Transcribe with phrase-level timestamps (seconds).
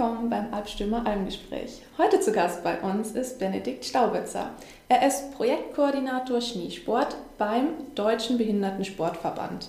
[0.00, 1.82] Willkommen beim Albstürmer Almgespräch.
[1.98, 4.48] Heute zu Gast bei uns ist Benedikt Staubitzer.
[4.88, 9.68] Er ist Projektkoordinator Schneesport beim Deutschen Behindertensportverband.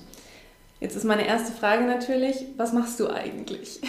[0.79, 3.81] Jetzt ist meine erste Frage natürlich, was machst du eigentlich?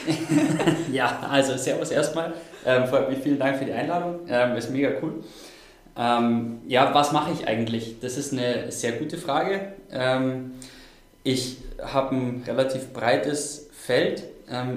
[0.92, 2.32] ja, also Servus erstmal.
[2.66, 2.86] Ähm,
[3.22, 4.22] vielen Dank für die Einladung.
[4.26, 5.22] Ähm, ist mega cool.
[5.96, 8.00] Ähm, ja, was mache ich eigentlich?
[8.00, 9.74] Das ist eine sehr gute Frage.
[9.92, 10.54] Ähm,
[11.22, 14.24] ich habe ein relativ breites Feld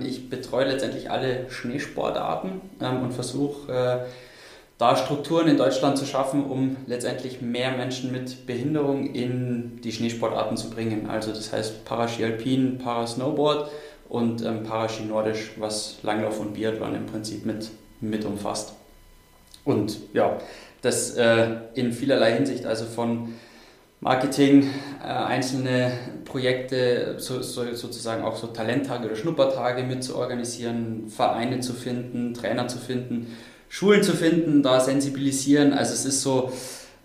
[0.03, 3.97] ich betreue letztendlich alle Schneesportarten ähm, und versuche äh,
[4.77, 10.57] da Strukturen in Deutschland zu schaffen, um letztendlich mehr Menschen mit Behinderung in die Schneesportarten
[10.57, 11.09] zu bringen.
[11.09, 13.69] Also das heißt Paraski Alpin, Parasnowboard
[14.09, 17.69] und ähm, Paraski Nordisch, was Langlauf und Biathlon im Prinzip mit,
[18.01, 18.73] mit umfasst.
[19.63, 20.37] Und ja,
[20.81, 23.33] das äh, in vielerlei Hinsicht, also von
[24.01, 24.69] Marketing,
[25.01, 25.91] äh, einzelne
[26.25, 32.33] Projekte, so, so, sozusagen auch so Talenttage oder Schnuppertage mit zu organisieren, Vereine zu finden,
[32.33, 33.35] Trainer zu finden,
[33.69, 35.73] Schulen zu finden, da sensibilisieren.
[35.73, 36.51] Also es ist so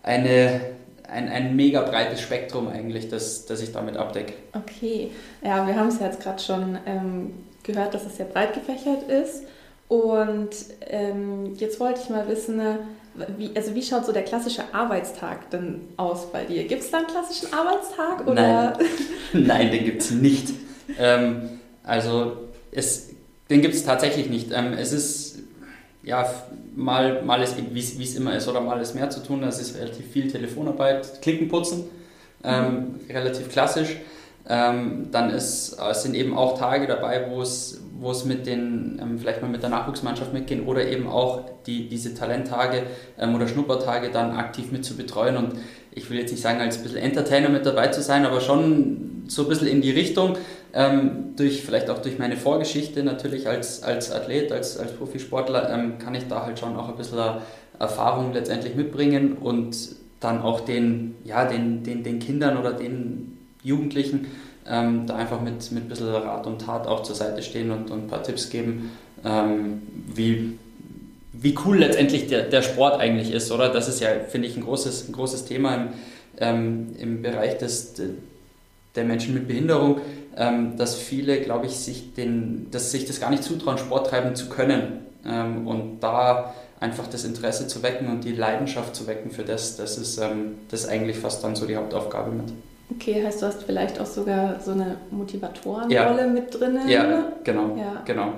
[0.02, 0.61] eine,
[1.08, 4.34] ein, ein mega breites Spektrum eigentlich, das, das ich damit abdecke.
[4.52, 5.11] Okay,
[5.42, 9.05] ja, wir haben es ja jetzt gerade schon ähm, gehört, dass es sehr breit gefächert
[9.05, 9.44] ist.
[9.88, 10.50] Und
[10.86, 12.61] ähm, jetzt wollte ich mal wissen,
[13.36, 16.64] wie, also wie schaut so der klassische Arbeitstag denn aus bei dir?
[16.64, 18.27] Gibt es da einen klassischen Arbeitstag?
[18.27, 18.78] Oder?
[18.78, 18.86] Nein,
[19.33, 20.48] Nein den gibt es nicht.
[20.98, 22.36] Ähm, also
[22.72, 23.11] es,
[23.48, 24.50] den gibt es tatsächlich nicht.
[24.52, 25.39] Ähm, es ist
[26.02, 26.27] ja
[26.75, 29.42] mal, mal ist, wie es immer ist, oder mal ist mehr zu tun.
[29.42, 31.84] Es ist relativ viel Telefonarbeit, Klicken putzen,
[32.45, 33.12] ähm, mhm.
[33.12, 33.97] relativ klassisch.
[34.48, 38.98] Ähm, dann ist, es sind eben auch Tage dabei, wo es, wo es mit den,
[39.01, 42.85] ähm, vielleicht mal mit der Nachwuchsmannschaft mitgehen oder eben auch die, diese Talenttage
[43.19, 45.36] ähm, oder Schnuppertage dann aktiv mit zu betreuen.
[45.36, 45.55] Und
[45.92, 49.24] ich will jetzt nicht sagen, als ein bisschen Entertainer mit dabei zu sein, aber schon
[49.29, 50.36] so ein bisschen in die Richtung,
[50.73, 55.98] ähm, durch, vielleicht auch durch meine Vorgeschichte natürlich als, als Athlet, als, als Profisportler, ähm,
[55.98, 57.19] kann ich da halt schon auch ein bisschen
[57.79, 59.77] Erfahrung letztendlich mitbringen und
[60.20, 64.27] dann auch den, ja, den, den, den Kindern oder den Jugendlichen
[64.67, 68.05] ähm, da einfach mit, ein bisschen Rat und Tat auch zur Seite stehen und, und
[68.05, 68.91] ein paar Tipps geben,
[69.25, 69.83] ähm,
[70.15, 70.59] wie,
[71.33, 73.69] wie cool letztendlich der, der Sport eigentlich ist, oder?
[73.69, 75.89] Das ist ja, finde ich, ein großes, ein großes Thema im,
[76.39, 77.95] ähm, im Bereich des,
[78.95, 80.01] der Menschen mit Behinderung,
[80.37, 84.35] ähm, dass viele, glaube ich, sich, den, dass sich das gar nicht zutrauen, Sport treiben
[84.35, 85.07] zu können.
[85.25, 89.77] Ähm, und da einfach das Interesse zu wecken und die Leidenschaft zu wecken für das,
[89.77, 92.53] das ist, ähm, das ist eigentlich fast dann so die Hauptaufgabe mit.
[92.95, 96.27] Okay, heißt du hast vielleicht auch sogar so eine Motivatorenrolle ja.
[96.27, 96.78] mit drin?
[96.89, 98.02] Ja, genau, ja.
[98.05, 98.33] genau.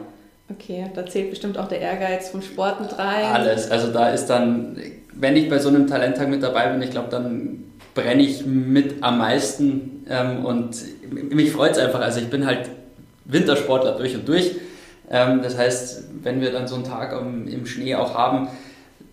[0.50, 3.32] Okay, da zählt bestimmt auch der Ehrgeiz vom Sport mit rein.
[3.32, 4.76] Alles, also da ist dann,
[5.14, 7.64] wenn ich bei so einem Talenttag mit dabei bin, ich glaube, dann
[7.94, 10.76] brenne ich mit am meisten ähm, und
[11.10, 12.00] mich freut es einfach.
[12.00, 12.68] Also ich bin halt
[13.24, 14.56] Wintersportler durch und durch.
[15.10, 18.48] Ähm, das heißt, wenn wir dann so einen Tag um, im Schnee auch haben,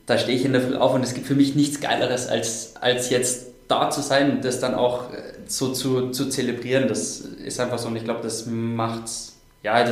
[0.06, 2.74] da stehe ich in der Früh auf und es gibt für mich nichts Geileres als,
[2.82, 7.20] als jetzt da zu sein und das dann auch äh, so zu, zu zelebrieren, das
[7.20, 9.84] ist einfach so und ich glaube, das macht's, ja,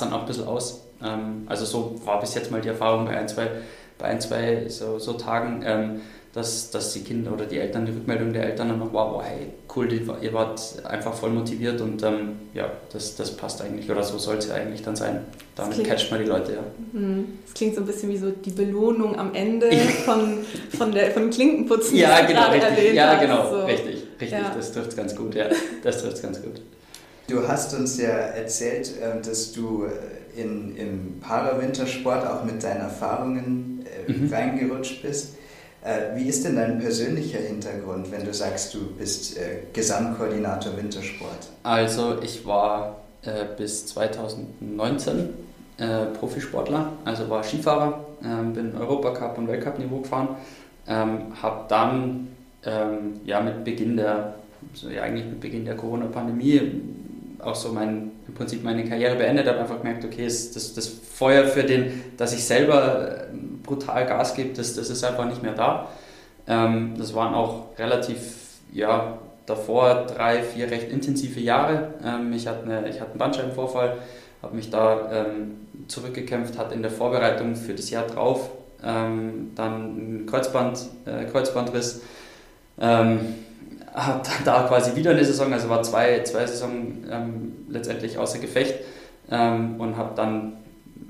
[0.00, 0.84] dann auch ein bisschen aus.
[1.02, 3.50] Ähm, also so war bis jetzt mal die Erfahrung bei ein, zwei,
[3.98, 5.62] bei ein, zwei so, so Tagen.
[5.64, 6.00] Ähm,
[6.38, 9.22] dass, dass die Kinder oder die Eltern, die Rückmeldung der Eltern dann noch war, wow,
[9.24, 14.04] hey, cool, ihr wart einfach voll motiviert und ähm, ja, das, das passt eigentlich oder
[14.04, 15.22] so soll es ja eigentlich dann sein.
[15.56, 16.60] Damit klingt, catcht man die Leute, ja.
[16.92, 17.40] Mhm.
[17.44, 19.68] Das klingt so ein bisschen wie so die Belohnung am Ende
[20.04, 20.38] von,
[20.76, 21.96] von, der, von Klinkenputzen.
[21.96, 22.94] ja, genau, richtig.
[22.94, 23.64] Ja, genau, so.
[23.64, 24.30] richtig, richtig.
[24.30, 24.54] Ja.
[24.56, 25.46] Das trifft es ganz gut, ja.
[25.82, 26.62] Das trifft ganz gut.
[27.26, 32.82] Du hast uns ja erzählt, ähm, dass du äh, in, im Parawintersport auch mit deinen
[32.82, 34.32] Erfahrungen äh, mhm.
[34.32, 35.34] reingerutscht bist.
[35.82, 41.48] Äh, wie ist denn dein persönlicher Hintergrund, wenn du sagst, du bist äh, Gesamtkoordinator Wintersport?
[41.62, 45.28] Also ich war äh, bis 2019
[45.78, 50.36] äh, Profisportler, also war Skifahrer, ähm, bin Europacup und Weltcup-Niveau gefahren,
[50.88, 52.28] ähm, habe dann
[52.64, 54.34] ähm, ja mit Beginn der,
[54.72, 56.82] also ja, eigentlich mit Beginn der Corona-Pandemie
[57.40, 61.44] auch so mein, im Prinzip meine Karriere beendet, habe einfach gemerkt, okay, das, das Feuer
[61.44, 63.28] für den, dass ich selber
[63.68, 65.88] brutal Gas gebe, das, das ist einfach nicht mehr da.
[66.46, 68.34] Ähm, das waren auch relativ,
[68.72, 71.94] ja, davor drei, vier recht intensive Jahre.
[72.04, 73.98] Ähm, ich, hatte eine, ich hatte einen Bandscheibenvorfall,
[74.42, 78.50] habe mich da ähm, zurückgekämpft, hatte in der Vorbereitung für das Jahr drauf
[78.84, 82.02] ähm, dann einen Kreuzband, äh, Kreuzbandriss.
[82.80, 83.20] Ähm,
[83.94, 88.74] habe da quasi wieder eine Saison, also war zwei, zwei Saisonen ähm, letztendlich außer Gefecht
[89.30, 90.57] ähm, und habe dann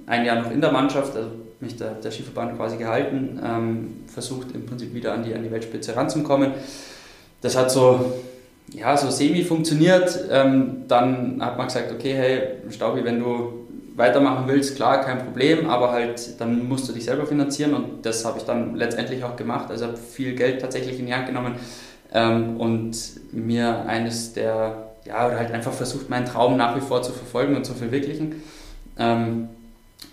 [0.09, 4.53] ein Jahr noch in der Mannschaft, also mich der, der Skiverband quasi gehalten, ähm, versucht
[4.55, 6.53] im Prinzip wieder an die, an die Weltspitze ranzukommen.
[7.41, 8.13] Das hat so,
[8.73, 10.27] ja, so semi funktioniert.
[10.31, 13.67] Ähm, dann hat man gesagt, okay, hey, Staubi, wenn du
[13.97, 18.25] weitermachen willst, klar, kein Problem, aber halt dann musst du dich selber finanzieren und das
[18.25, 19.71] habe ich dann letztendlich auch gemacht.
[19.71, 21.55] Also habe viel Geld tatsächlich in die Hand genommen
[22.13, 22.97] ähm, und
[23.33, 27.57] mir eines der, ja, oder halt einfach versucht, meinen Traum nach wie vor zu verfolgen
[27.57, 28.41] und zu verwirklichen.
[28.97, 29.49] Ähm,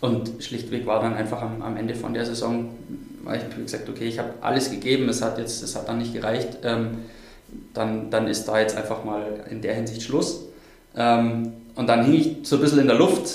[0.02, 2.70] und schlichtweg war dann einfach am, am Ende von der Saison,
[3.24, 6.14] ich habe gesagt, okay, ich habe alles gegeben, es hat jetzt, es hat dann nicht
[6.14, 7.00] gereicht, ähm,
[7.74, 10.46] dann, dann ist da jetzt einfach mal in der Hinsicht Schluss.
[10.96, 13.30] Ähm, und dann hing ich so ein bisschen in der Luft,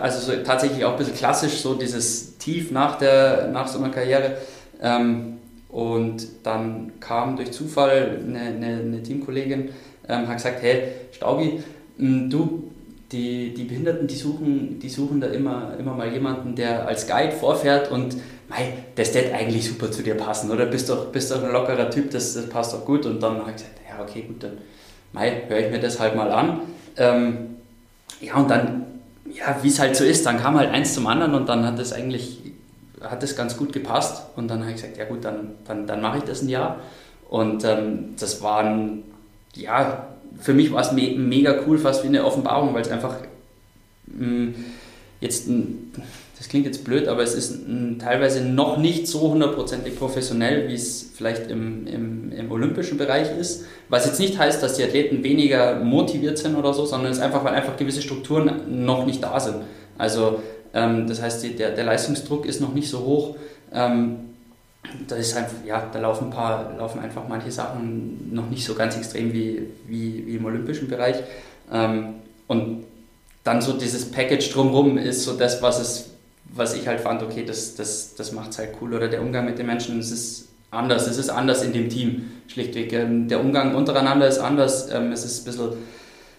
[0.00, 3.90] also so tatsächlich auch ein bisschen klassisch, so dieses Tief nach, der, nach so einer
[3.90, 4.36] Karriere.
[4.80, 9.70] Ähm, und dann kam durch Zufall eine, eine, eine Teamkollegin,
[10.08, 11.62] ähm, hat gesagt, hey Staubi,
[11.98, 12.70] hm, du,
[13.12, 17.32] die, die Behinderten, die suchen, die suchen da immer, immer mal jemanden, der als Guide
[17.32, 18.16] vorfährt und
[18.48, 20.66] mei, das wird eigentlich super zu dir passen, oder?
[20.66, 23.06] Bist doch, bist doch ein lockerer Typ, das, das passt doch gut.
[23.06, 24.58] Und dann habe ich gesagt, ja okay, gut, dann
[25.14, 26.60] höre ich mir das halt mal an.
[26.96, 27.56] Ähm,
[28.20, 28.86] ja, und dann,
[29.30, 31.78] ja, wie es halt so ist, dann kam halt eins zum anderen und dann hat
[31.78, 32.38] das eigentlich,
[33.02, 34.22] hat das ganz gut gepasst.
[34.36, 36.80] Und dann habe ich gesagt, ja gut, dann, dann, dann mache ich das ein Jahr.
[37.28, 39.04] Und ähm, das war ein,
[39.54, 40.08] ja,
[40.42, 43.16] für mich war es me mega cool, fast wie eine Offenbarung, weil es einfach
[44.06, 44.54] mh, mm,
[45.20, 45.92] jetzt ein,
[46.36, 50.74] das klingt jetzt blöd, aber es ist ein, teilweise noch nicht so hundertprozentig professionell, wie
[50.74, 53.64] es vielleicht im, im, im, olympischen Bereich ist.
[53.88, 57.22] Was jetzt nicht heißt, dass die Athleten weniger motiviert sind oder so, sondern es ist
[57.22, 59.58] einfach, weil einfach gewisse Strukturen noch nicht da sind.
[59.96, 60.42] Also
[60.74, 63.36] ähm, das heißt, die, der, der Leistungsdruck ist noch nicht so hoch.
[63.72, 64.31] Ähm,
[65.08, 68.96] da ist einfach, ja, da laufen paar, laufen einfach manche Sachen noch nicht so ganz
[68.96, 71.16] extrem wie, wie, wie im olympischen Bereich.
[71.72, 72.14] Ähm,
[72.48, 72.84] und
[73.44, 76.12] dann so dieses Package drumherum ist so das, was es
[76.54, 78.94] was ich halt fand, okay, das, das, das macht es halt cool.
[78.94, 81.06] Oder der Umgang mit den Menschen, es ist anders.
[81.06, 82.92] Es ist anders in dem Team, schlichtweg.
[82.92, 84.90] Ähm, der Umgang untereinander ist anders.
[84.92, 85.72] Ähm, es ist ein bisschen,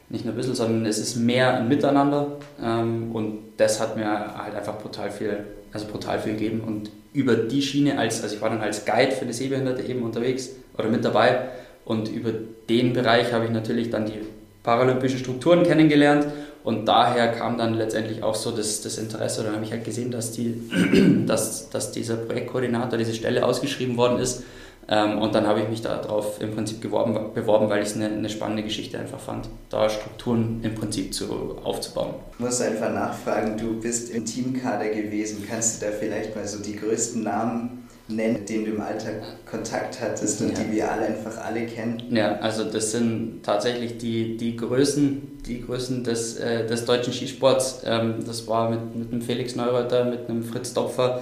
[0.10, 2.38] nicht nur ein bisschen, sondern es ist mehr ein Miteinander.
[2.62, 6.62] Ähm, und das hat mir halt einfach brutal viel, also brutal viel gegeben.
[6.62, 10.02] Und über die Schiene, als, also ich war dann als Guide für die Sehbehinderte eben
[10.04, 11.50] unterwegs oder mit dabei.
[11.86, 12.32] Und über
[12.70, 14.22] den Bereich habe ich natürlich dann die
[14.64, 16.28] paralympischen Strukturen kennengelernt
[16.64, 19.44] und daher kam dann letztendlich auch so das, das Interesse.
[19.44, 20.62] Dann habe ich halt gesehen, dass, die,
[21.28, 24.44] dass, dass dieser Projektkoordinator, diese Stelle ausgeschrieben worden ist.
[24.88, 28.08] Ähm, und dann habe ich mich darauf im Prinzip geworben, beworben, weil ich es eine,
[28.08, 32.16] eine, spannende Geschichte einfach fand, da Strukturen im Prinzip zu, aufzubauen.
[32.34, 35.46] Ich muss einfach nachfragen, du bist im Teamkader gewesen.
[35.50, 39.22] Kannst du da vielleicht mal so die größten Namen nennen, mit denen du im Alltag
[39.50, 40.64] Kontakt hattest und ja.
[40.64, 42.04] die wir alle einfach alle kennen?
[42.10, 47.82] Ja, also das sind tatsächlich die, die Größen, die Größen des, äh, des deutschen Skisports.
[47.86, 51.22] Ähm, das war mit, mit einem Felix Neureuter, mit einem Fritz Dopfer,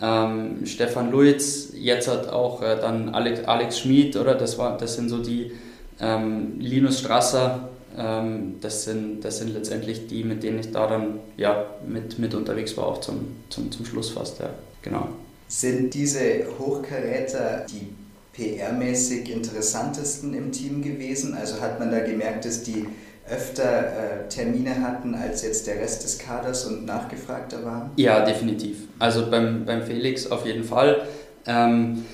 [0.00, 4.34] ähm, Stefan Luiz, jetzt hat auch äh, dann Alex, Alex Schmid, oder?
[4.34, 5.52] Das, war, das sind so die
[6.00, 11.18] ähm, Linus Strasser, ähm, das, sind, das sind letztendlich die, mit denen ich da dann
[11.36, 14.38] ja, mit, mit unterwegs war, auch zum, zum, zum Schluss fast.
[14.38, 14.50] Ja.
[14.82, 15.08] Genau.
[15.48, 16.20] Sind diese
[16.58, 17.88] Hochkaräter die
[18.36, 21.34] PR-mäßig interessantesten im Team gewesen?
[21.34, 22.86] Also hat man da gemerkt, dass die
[23.30, 27.90] öfter äh, Termine hatten als jetzt der Rest des Kaders und nachgefragter waren?
[27.96, 28.78] Ja, definitiv.
[28.98, 31.02] Also beim, beim Felix auf jeden Fall.
[31.46, 32.04] Ähm,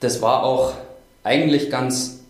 [0.00, 0.74] das war auch
[1.24, 2.20] eigentlich ganz,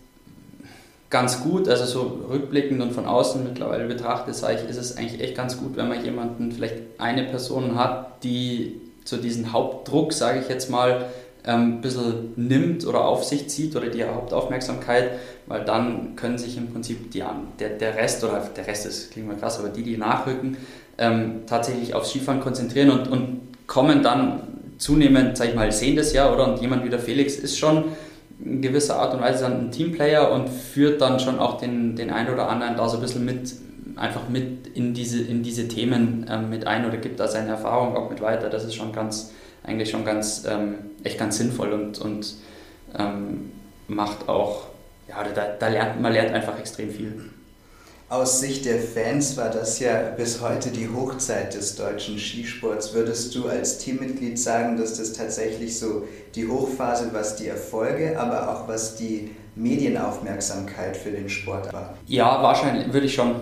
[1.09, 5.21] ganz gut, also so rückblickend und von außen mittlerweile betrachtet, sage ich, ist es eigentlich
[5.21, 10.39] echt ganz gut, wenn man jemanden, vielleicht eine Person hat, die so diesen Hauptdruck, sage
[10.39, 11.05] ich jetzt mal,
[11.45, 15.11] ähm, ein bisschen nimmt oder auf sich zieht oder die Hauptaufmerksamkeit,
[15.45, 17.23] weil dann können sich im Prinzip die,
[17.59, 20.57] der, der Rest, oder der Rest ist, klingt mal krass, aber die, die nachrücken,
[20.97, 24.41] ähm, tatsächlich aufs Skifahren konzentrieren und, und kommen dann
[24.77, 26.47] zunehmend, sag ich mal, sehen das ja, oder?
[26.51, 27.85] Und jemand wie der Felix ist schon
[28.43, 32.09] in gewisser Art und Weise dann ein Teamplayer und führt dann schon auch den, den
[32.09, 33.53] einen oder anderen da so ein bisschen mit,
[33.95, 37.95] einfach mit in diese, in diese Themen ähm, mit ein oder gibt da seine Erfahrung
[37.95, 38.49] auch mit weiter.
[38.49, 39.31] Das ist schon ganz,
[39.63, 42.35] eigentlich schon ganz, ähm, echt ganz sinnvoll und, und
[42.97, 43.51] ähm,
[43.87, 44.67] macht auch,
[45.07, 47.29] ja, da, da lernt man lernt einfach extrem viel.
[48.09, 52.93] Aus Sicht der Fans war das ja bis heute die Hochzeit des deutschen Skisports.
[52.93, 58.49] Würdest du als Teammitglied sagen, dass das tatsächlich so die Hochphase, was die Erfolge, aber
[58.49, 61.97] auch was die Medienaufmerksamkeit für den Sport war?
[62.05, 63.35] Ja, wahrscheinlich, würde ich schon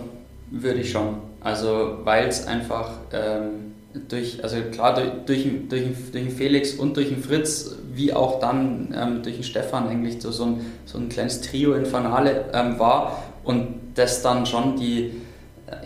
[0.52, 1.16] würde ich schon.
[1.40, 3.61] Also, weil es einfach ähm,
[4.08, 8.94] durch, also klar, durch, durch, durch, den Felix und durch den Fritz, wie auch dann
[8.96, 13.22] ähm, durch den Stefan eigentlich so, so, ein, so ein kleines Trio Infernale ähm, war
[13.44, 15.12] und das dann schon die,
[15.66, 15.76] äh,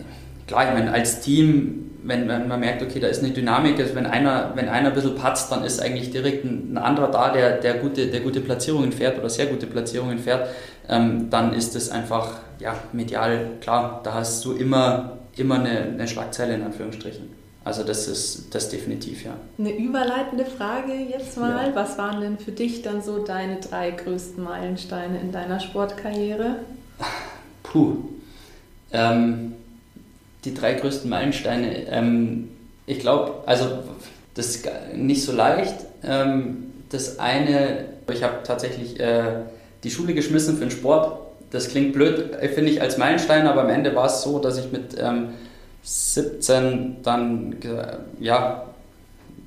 [0.47, 3.93] klar, ich meine, als Team wenn, wenn, man merkt, okay, da ist eine Dynamik, also
[3.95, 7.29] wenn einer, wenn einer ein bisschen patzt, dann ist eigentlich direkt ein, ein, anderer da,
[7.29, 10.47] der, der, gute, der gute Platzierungen fährt oder sehr gute Platzierungen fährt,
[10.87, 16.07] ähm, dann ist es einfach ja, medial klar, da hast du immer, immer eine, eine
[16.07, 17.36] Schlagzeile in Anführungsstrichen.
[17.67, 19.35] Also das ist das definitiv, ja.
[19.59, 21.67] Eine überleitende Frage jetzt mal.
[21.67, 21.75] Ja.
[21.75, 26.59] Was waren denn für dich dann so deine drei größten Meilensteine in deiner Sportkarriere?
[27.63, 27.97] Puh.
[28.93, 29.51] Ähm,
[30.45, 31.87] die drei größten Meilensteine.
[31.89, 32.51] Ähm,
[32.85, 33.79] ich glaube, also
[34.33, 35.75] das ist nicht so leicht.
[36.05, 39.41] Ähm, das eine, ich habe tatsächlich äh,
[39.83, 41.19] die Schule geschmissen für den Sport.
[41.51, 44.71] Das klingt blöd, finde ich, als Meilenstein, aber am Ende war es so, dass ich
[44.71, 45.31] mit ähm,
[45.87, 47.55] 17 dann,
[48.19, 48.63] ja,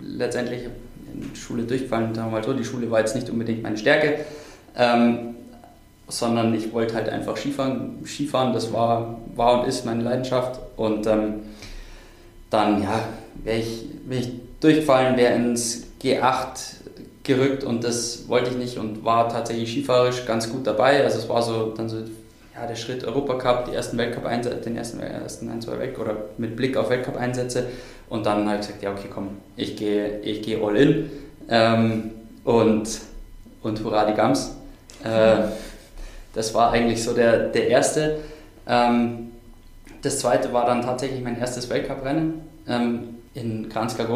[0.01, 0.63] letztendlich
[1.13, 4.25] in Schule durchgefallen, sagen wir mal so, die Schule war jetzt nicht unbedingt meine Stärke,
[4.75, 5.35] ähm,
[6.09, 11.07] sondern ich wollte halt einfach Skifahren, Skifahren, das war, war und ist meine Leidenschaft und
[11.07, 11.35] ähm,
[12.49, 13.05] dann, ja,
[13.45, 16.77] wäre ich, wär ich durchgefallen, wäre ins G8
[17.23, 21.05] gerückt und das wollte ich nicht und war tatsächlich skifahrerisch ganz gut dabei.
[21.05, 21.99] Also es war so dann so
[22.55, 26.57] ja, der Schritt Europacup, die ersten Weltcup-Einsätze, den ersten, ersten ein, zwei Weltcup oder mit
[26.57, 27.67] Blick auf Weltcup-Einsätze
[28.09, 31.11] und dann habe ich gesagt, ja okay, komm, ich gehe ich geh all in
[31.49, 32.11] ähm,
[32.45, 32.89] und,
[33.63, 34.57] und hurra die Gams.
[35.05, 35.49] Äh,
[36.35, 38.19] das war eigentlich so der, der erste.
[38.67, 39.31] Ähm,
[40.03, 44.07] das zweite war dann tatsächlich mein erstes Weltcuprennen ähm, in Kranjska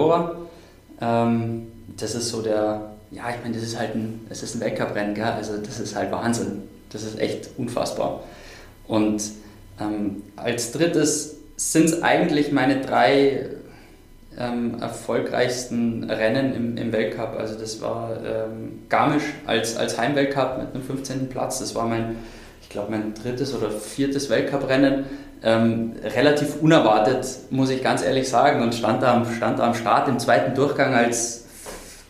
[1.00, 5.20] Ähm, das ist so der, ja, ich meine, das ist halt ein, ist ein Weltcuprennen,
[5.20, 6.62] also das ist halt Wahnsinn.
[6.94, 8.22] Das ist echt unfassbar.
[8.86, 9.22] Und
[9.80, 13.46] ähm, als drittes sind es eigentlich meine drei
[14.38, 17.36] ähm, erfolgreichsten Rennen im, im, Weltcup.
[17.38, 21.28] Also das war ähm, Garmisch als, als Heimweltcup mit einem 15.
[21.28, 21.58] Platz.
[21.58, 22.16] Das war mein,
[22.62, 25.04] ich glaube, mein drittes oder viertes Weltcuprennen.
[25.42, 30.08] Ähm, relativ unerwartet, muss ich ganz ehrlich sagen, und stand da stand da am Start
[30.08, 31.43] im zweiten Durchgang als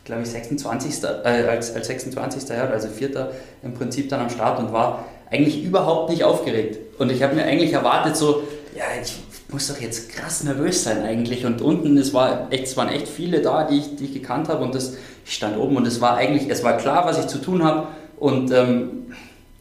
[0.05, 1.03] glaube ich, 26.
[1.03, 2.49] Äh, als, als 26.
[2.49, 3.33] Jahr, also Vierter
[3.63, 6.79] im Prinzip dann am Start und war eigentlich überhaupt nicht aufgeregt.
[6.99, 8.43] Und ich habe mir eigentlich erwartet, so,
[8.77, 9.17] ja, ich
[9.51, 11.47] muss doch jetzt krass nervös sein eigentlich.
[11.47, 14.49] Und unten, es, war echt, es waren echt viele da, die ich, die ich gekannt
[14.49, 14.95] habe und das,
[15.25, 17.89] ich stand oben und es war eigentlich, es war klar, was ich zu tun habe
[18.19, 19.07] und ähm,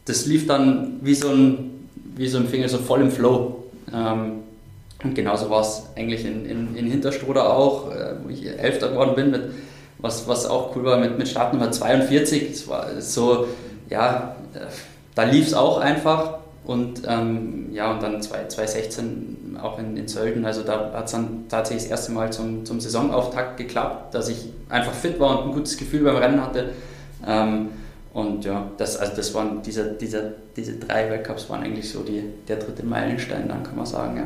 [0.04, 3.64] das lief dann wie so ein, wie so ein Finger, so voll im Flow.
[3.92, 4.40] Ähm,
[5.02, 9.14] und genauso war es eigentlich in, in, in Hinterstroder auch, äh, wo ich Elfter geworden
[9.14, 9.42] bin mit
[10.04, 12.50] was, was auch cool war mit, mit Startnummer 42.
[12.50, 13.48] Es war so,
[13.88, 14.36] ja,
[15.14, 16.38] da lief es auch einfach.
[16.64, 20.44] Und ähm, ja, und dann 2016 auch in, in Sölden.
[20.44, 24.50] Also da hat es dann tatsächlich das erste Mal zum, zum Saisonauftakt geklappt, dass ich
[24.68, 26.70] einfach fit war und ein gutes Gefühl beim Rennen hatte.
[27.26, 27.70] Ähm,
[28.12, 32.22] und ja, das, also das waren diese, diese, diese drei Weltcups waren eigentlich so die,
[32.46, 34.24] der dritte Meilenstein, dann kann man sagen, ja.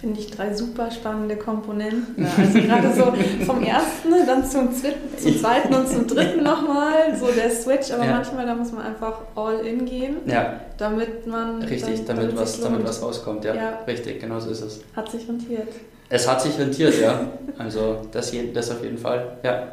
[0.00, 2.26] Finde ich drei super spannende Komponenten.
[2.38, 3.12] Also gerade so
[3.44, 8.12] vom ersten, dann zum, zum zweiten und zum dritten nochmal, so der Switch, aber ja.
[8.12, 10.54] manchmal da muss man einfach all in gehen, ja.
[10.78, 11.60] damit man.
[11.62, 13.54] Richtig, dann, damit, damit, was, damit was rauskommt, ja.
[13.54, 13.78] ja.
[13.86, 14.80] Richtig, genau so ist es.
[14.96, 15.68] Hat sich rentiert.
[16.08, 17.20] Es hat sich rentiert, ja.
[17.58, 19.64] Also das, das auf jeden Fall, ja.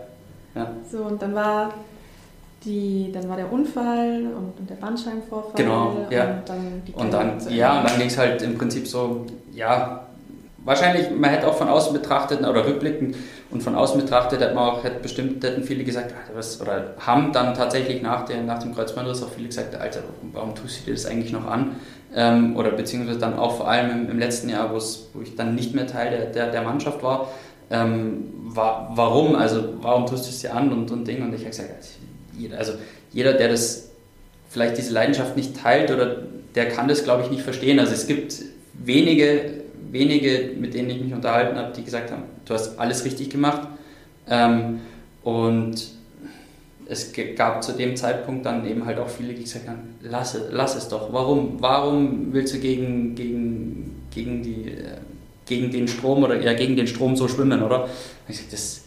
[0.55, 0.71] ja.
[0.91, 1.73] So, und dann war
[2.65, 5.53] die, dann war der Unfall und, und der Bandscheibenvorfall.
[5.55, 6.25] Genau, ja.
[6.25, 10.06] Und dann, die und dann, ja, und dann ging es halt im Prinzip so, ja,
[10.67, 13.15] wahrscheinlich, man hätte auch von außen betrachtet oder rückblickend
[13.49, 17.31] und von außen betrachtet, hätte man auch, hätte bestimmt hätten viele gesagt, was, oder haben
[17.31, 20.01] dann tatsächlich nach, der, nach dem Kreuzbandriss auch viele gesagt, Alter,
[20.33, 21.77] warum tust du dir das eigentlich noch an?
[22.13, 25.73] Ähm, oder beziehungsweise dann auch vor allem im, im letzten Jahr, wo ich dann nicht
[25.73, 27.29] mehr Teil der, der, der Mannschaft war,
[27.71, 31.21] ähm, war, warum, also warum tust du es dir an und, und Ding?
[31.21, 31.71] Und ich habe gesagt,
[32.57, 32.73] also
[33.13, 33.89] jeder, der das
[34.49, 36.17] vielleicht diese Leidenschaft nicht teilt oder
[36.55, 38.35] der kann das glaube ich nicht verstehen, also es gibt
[38.73, 43.29] wenige wenige, mit denen ich mich unterhalten habe, die gesagt haben, du hast alles richtig
[43.29, 43.67] gemacht.
[44.29, 44.79] Ähm,
[45.23, 45.75] und
[46.89, 50.43] es gab zu dem Zeitpunkt dann eben halt auch viele, die gesagt haben, lass es,
[50.51, 51.11] lass es doch.
[51.11, 54.97] Warum, warum willst du gegen, gegen, gegen, die, äh,
[55.45, 57.89] gegen den Strom oder ja, gegen den Strom so schwimmen, oder?
[58.27, 58.81] Ich sag, das,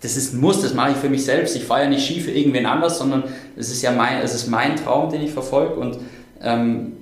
[0.00, 1.56] das ist ein Muss, das mache ich für mich selbst.
[1.56, 3.24] Ich fahre ja nicht Ski für irgendwen anders, sondern
[3.56, 5.98] es ist ja mein, es ist mein Traum, den ich verfolge und
[6.42, 6.92] ähm,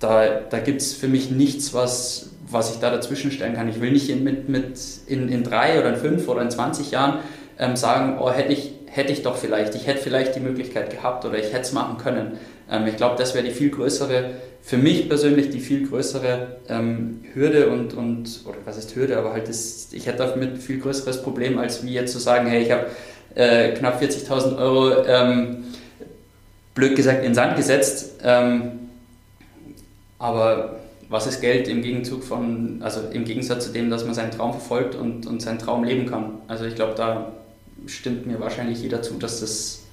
[0.00, 3.68] da, da gibt es für mich nichts, was, was ich da dazwischen stellen kann.
[3.68, 6.90] Ich will nicht in, mit, mit in, in drei oder in fünf oder in 20
[6.90, 7.18] Jahren
[7.58, 11.24] ähm, sagen, oh, hätte ich, hätte ich doch vielleicht, ich hätte vielleicht die Möglichkeit gehabt
[11.24, 12.38] oder ich hätte es machen können.
[12.70, 14.30] Ähm, ich glaube, das wäre die viel größere,
[14.62, 19.32] für mich persönlich die viel größere ähm, Hürde und, und, oder was ist Hürde, aber
[19.32, 22.70] halt, das, ich hätte damit viel größeres Problem, als wie jetzt zu sagen, hey, ich
[22.70, 22.86] habe
[23.34, 25.64] äh, knapp 40.000 Euro, ähm,
[26.74, 28.87] blöd gesagt, in Sand gesetzt ähm,
[30.18, 34.30] aber was ist Geld im Gegenzug von, also im Gegensatz zu dem, dass man seinen
[34.30, 36.34] Traum verfolgt und, und seinen Traum leben kann?
[36.48, 37.32] Also ich glaube, da
[37.86, 39.88] stimmt mir wahrscheinlich jeder zu, dass das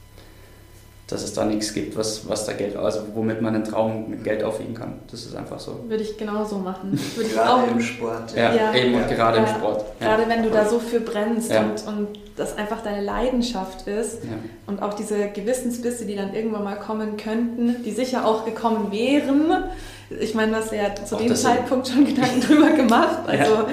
[1.08, 4.24] dass es da nichts gibt, was, was da Geld, also womit man einen Traum mit
[4.24, 4.94] Geld aufwiegen kann.
[5.12, 5.84] Das ist einfach so.
[5.88, 7.00] Würde ich genauso machen.
[7.16, 8.36] Würde gerade auch, im Sport.
[8.36, 9.44] Ja, ja eben und gerade ja.
[9.44, 9.86] im Sport.
[10.00, 10.08] Ja.
[10.08, 14.24] Gerade wenn du da so für brennst und, und das einfach deine Leidenschaft ist
[14.66, 19.66] und auch diese Gewissensbisse, die dann irgendwann mal kommen könnten, die sicher auch gekommen wären.
[20.10, 23.20] Ich meine, du hast ja zu auch dem Zeitpunkt schon Gedanken drüber gemacht.
[23.28, 23.66] Also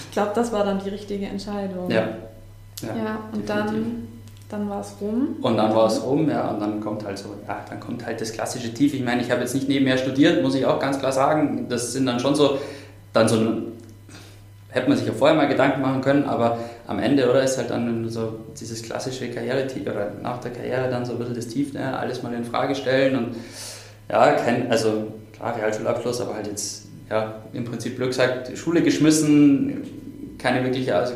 [0.00, 1.90] ich glaube, das war dann die richtige Entscheidung.
[1.90, 2.08] Ja.
[2.82, 3.48] Ja, und definitiv.
[3.48, 4.08] dann
[4.48, 5.36] dann war es rum.
[5.42, 8.20] Und dann war es rum, ja, und dann kommt halt so, ja, dann kommt halt
[8.20, 8.94] das klassische Tief.
[8.94, 11.66] Ich meine, ich habe jetzt nicht nebenher studiert, muss ich auch ganz klar sagen.
[11.68, 12.58] Das sind dann schon so,
[13.12, 13.36] dann so,
[14.70, 17.70] hätte man sich ja vorher mal Gedanken machen können, aber am Ende, oder, ist halt
[17.70, 21.74] dann so dieses klassische Karriere-Tief, oder nach der Karriere dann so ein bisschen das Tief,
[21.74, 23.36] ne, alles mal in Frage stellen und
[24.10, 30.36] ja, kein, also klar, Realschulabschluss, aber halt jetzt, ja, im Prinzip Glück gesagt, Schule geschmissen,
[30.38, 31.14] keine wirkliche, also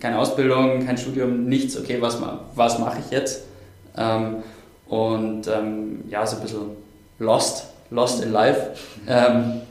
[0.00, 2.18] keine Ausbildung, kein Studium, nichts, okay, was,
[2.54, 3.44] was mache ich jetzt?
[3.96, 4.36] Ähm,
[4.86, 6.60] und ähm, ja, so ein bisschen
[7.18, 8.70] lost, lost in life.
[9.08, 9.62] Ähm,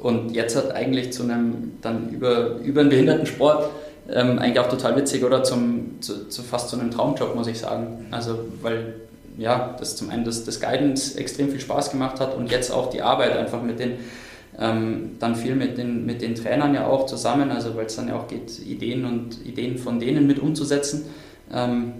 [0.00, 3.70] und jetzt hat eigentlich zu einem, dann über, über einen Behindertensport
[4.10, 7.60] ähm, eigentlich auch total witzig oder zum, zu, zu, fast zu einem Traumjob, muss ich
[7.60, 8.06] sagen.
[8.10, 8.94] Also, weil
[9.36, 12.90] ja, das zum einen das, das Guidance extrem viel Spaß gemacht hat und jetzt auch
[12.90, 13.98] die Arbeit einfach mit den
[14.58, 18.08] ähm, dann viel mit den, mit den Trainern ja auch zusammen, also weil es dann
[18.08, 21.06] ja auch geht, Ideen und Ideen von denen mit umzusetzen.
[21.52, 21.94] Ähm,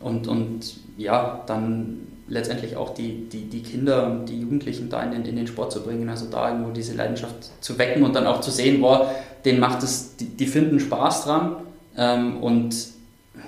[0.00, 5.12] und, und ja, dann letztendlich auch die, die, die Kinder und die Jugendlichen da in
[5.12, 8.26] den, in den Sport zu bringen, also da irgendwo diese Leidenschaft zu wecken und dann
[8.26, 9.10] auch zu sehen, boah,
[9.44, 11.56] denen macht es, die, die finden Spaß dran
[11.96, 12.74] ähm, und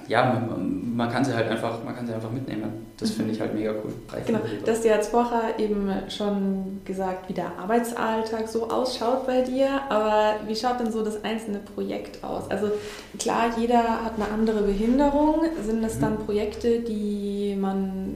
[0.08, 2.86] ja, man, man, kann sie halt einfach, man kann sie einfach mitnehmen.
[2.98, 3.92] Das finde ich halt mega cool.
[4.26, 9.68] Genau, hast ja jetzt vorher eben schon gesagt, wie der Arbeitsalltag so ausschaut bei dir,
[9.90, 12.50] aber wie schaut denn so das einzelne Projekt aus?
[12.50, 12.70] Also
[13.18, 15.42] klar, jeder hat eine andere Behinderung.
[15.62, 16.24] Sind es dann mhm.
[16.26, 18.14] Projekte, die man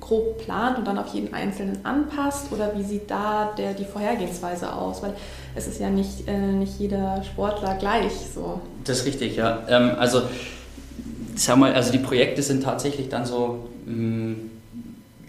[0.00, 2.52] grob plant und dann auf jeden Einzelnen anpasst?
[2.52, 5.02] Oder wie sieht da der, die Vorhergehensweise aus?
[5.02, 5.14] Weil
[5.54, 8.60] es ist ja nicht, äh, nicht jeder Sportler gleich so.
[8.84, 9.64] Das ist richtig, ja.
[9.68, 10.22] Ähm, also
[11.34, 14.50] sag mal, also die Projekte sind tatsächlich dann so mh, mm,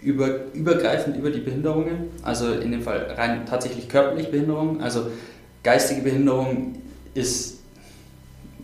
[0.02, 5.08] über, übergreifend über die Behinderungen, also in dem Fall rein tatsächlich körperliche Behinderung, also
[5.62, 6.76] geistige Behinderung
[7.14, 7.60] ist,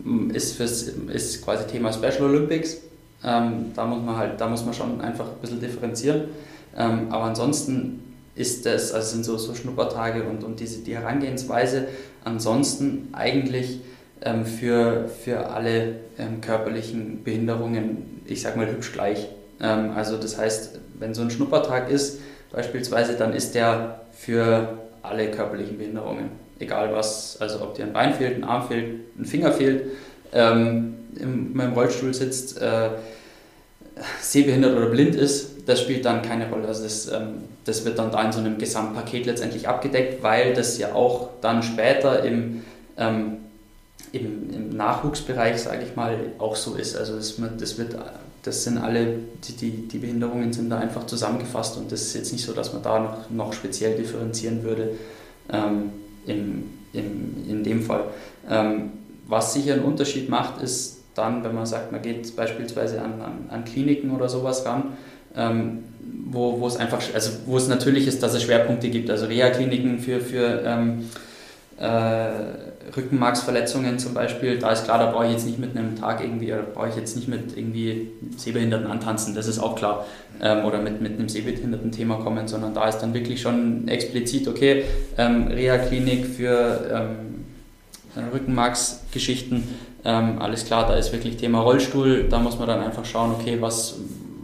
[0.03, 2.77] mm, ist, fürs, ist quasi Thema Special Olympics.
[3.25, 6.25] Ähm, da muss man halt, da muss man schon einfach ein bisschen differenzieren.
[6.77, 8.03] Ähm, aber ansonsten
[8.35, 11.87] ist das, also sind so, so Schnuppertage und, und diese, die Herangehensweise
[12.23, 13.79] ansonsten eigentlich
[14.23, 19.27] ähm, für, für alle ähm, körperlichen Behinderungen, ich sag mal, hübsch gleich.
[19.61, 22.19] Ähm, also das heißt, wenn so ein Schnuppertag ist,
[22.51, 26.29] beispielsweise, dann ist der für alle körperlichen Behinderungen.
[26.59, 29.83] Egal was, also ob dir ein Bein fehlt, ein Arm fehlt, ein Finger fehlt,
[30.31, 32.89] ähm, in meinem Rollstuhl sitzt, äh,
[34.21, 36.67] sehbehindert oder blind ist, das spielt dann keine Rolle.
[36.67, 40.77] Also das, ähm, das wird dann da in so einem Gesamtpaket letztendlich abgedeckt, weil das
[40.77, 42.63] ja auch dann später im
[42.97, 43.37] ähm,
[44.13, 46.95] im, im Nachwuchsbereich, sage ich mal, auch so ist.
[46.95, 47.97] Also das, das, wird,
[48.43, 52.31] das sind alle, die, die, die, Behinderungen sind da einfach zusammengefasst und das ist jetzt
[52.31, 54.91] nicht so, dass man da noch, noch speziell differenzieren würde
[55.51, 55.91] ähm,
[56.27, 58.05] im, im, in dem Fall.
[58.47, 58.91] Ähm,
[59.27, 63.49] was sicher einen Unterschied macht, ist dann, wenn man sagt, man geht beispielsweise an, an,
[63.49, 64.93] an Kliniken oder sowas ran,
[65.35, 65.85] ähm,
[66.25, 69.97] wo, wo es einfach, also wo es natürlich ist, dass es Schwerpunkte gibt, also Reha-Kliniken
[69.97, 71.09] für, für ähm,
[71.79, 76.21] äh, Rückenmarksverletzungen zum Beispiel, da ist klar, da brauche ich jetzt nicht mit einem Tag
[76.21, 80.05] irgendwie, oder brauche ich jetzt nicht mit irgendwie Sehbehinderten antanzen, das ist auch klar,
[80.41, 84.47] ähm, oder mit, mit einem sehbehinderten Thema kommen, sondern da ist dann wirklich schon explizit,
[84.47, 84.83] okay,
[85.17, 87.45] ähm, Reha-Klinik für ähm,
[88.31, 89.63] Rückenmarksgeschichten,
[90.05, 93.57] ähm, alles klar, da ist wirklich Thema Rollstuhl, da muss man dann einfach schauen, okay,
[93.59, 93.95] was,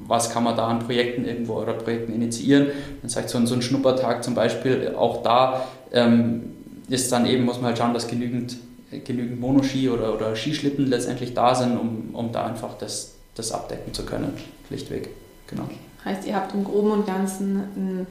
[0.08, 2.67] was kann man da an Projekten irgendwo oder Projekten initiieren.
[3.02, 6.56] Dann sagt so ein, so ein Schnuppertag zum Beispiel, auch da ähm,
[6.89, 8.58] ist dann eben, muss man halt schauen, dass genügend,
[9.06, 13.93] genügend Monoski oder, oder Skischlitten letztendlich da sind, um, um da einfach das, das abdecken
[13.93, 14.34] zu können,
[14.67, 15.10] schlichtweg.
[15.47, 15.69] Genau.
[16.06, 18.08] Heißt, ihr habt im Groben und Ganzen ein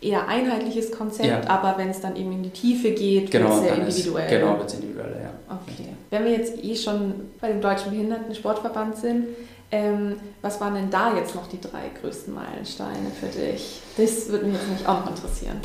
[0.00, 1.42] eher einheitliches Konzept, ja.
[1.48, 4.24] aber wenn es dann eben in die Tiefe geht, genau, wird es sehr individuell.
[4.24, 5.56] Ist, genau, wird es individuell, ja.
[5.56, 5.88] Okay.
[6.10, 9.26] Wenn wir jetzt eh schon bei dem Deutschen Behindertensportverband sind,
[9.70, 13.80] ähm, was waren denn da jetzt noch die drei größten Meilensteine für dich?
[13.96, 15.60] Das würde mich jetzt nämlich auch noch interessieren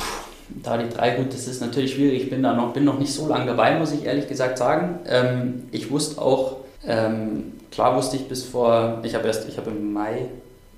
[0.48, 2.24] da die drei, gut, das ist natürlich schwierig.
[2.24, 5.00] Ich bin da noch, bin noch nicht so lange dabei, muss ich ehrlich gesagt sagen.
[5.06, 9.70] Ähm, ich wusste auch, ähm, klar wusste ich bis vor, ich habe erst, ich habe
[9.70, 10.26] im Mai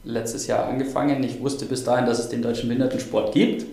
[0.04, 1.22] letztes Jahr angefangen.
[1.24, 3.66] Ich wusste bis dahin, dass es den deutschen Behindertensport gibt.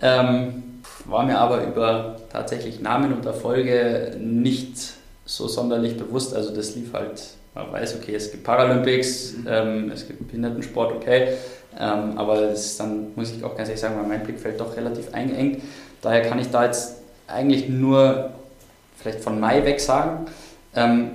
[0.00, 0.62] Ähm,
[1.04, 4.76] war mir aber über tatsächlich Namen und Erfolge nicht
[5.24, 6.34] so sonderlich bewusst.
[6.34, 7.22] Also das lief halt,
[7.54, 9.46] man weiß, okay, es gibt Paralympics, mhm.
[9.48, 11.34] ähm, es gibt Behindertensport, okay.
[11.78, 14.76] Ähm, aber das ist dann, muss ich auch ganz ehrlich sagen, weil mein Blickfeld doch
[14.76, 15.62] relativ eingeengt.
[16.02, 18.30] Daher kann ich da jetzt eigentlich nur
[18.96, 20.26] vielleicht von Mai weg sagen.
[20.74, 21.10] Ähm,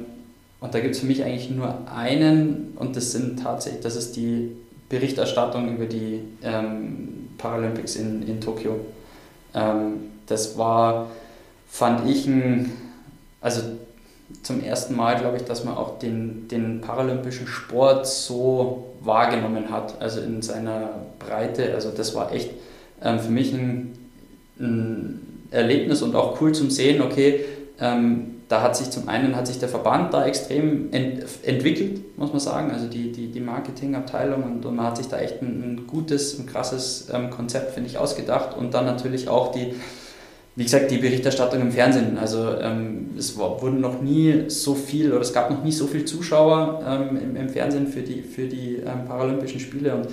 [0.60, 4.16] und da gibt es für mich eigentlich nur einen und das sind tatsächlich, das ist
[4.16, 4.56] die
[4.88, 8.80] Berichterstattung über die ähm, Paralympics in, in Tokio.
[9.54, 11.08] Ähm, das war,
[11.68, 12.72] fand ich, ein,
[13.42, 13.62] also
[14.42, 20.02] zum ersten Mal, glaube ich, dass man auch den, den paralympischen Sport so wahrgenommen hat,
[20.02, 21.74] also in seiner Breite.
[21.74, 22.52] Also das war echt
[23.02, 23.98] ähm, für mich ein,
[24.60, 27.46] ein, Erlebnis und auch cool zum Sehen, okay,
[27.80, 32.32] ähm, da hat sich zum einen hat sich der Verband da extrem ent, entwickelt, muss
[32.32, 35.76] man sagen, also die, die, die Marketingabteilung und, und man hat sich da echt ein,
[35.76, 39.76] ein gutes, ein krasses ähm, Konzept, finde ich, ausgedacht und dann natürlich auch die,
[40.56, 42.18] wie gesagt, die Berichterstattung im Fernsehen.
[42.18, 46.06] Also ähm, es wurden noch nie so viel oder es gab noch nie so viele
[46.06, 50.08] Zuschauer ähm, im, im, Fernsehen für die, für die ähm, Paralympischen Spiele und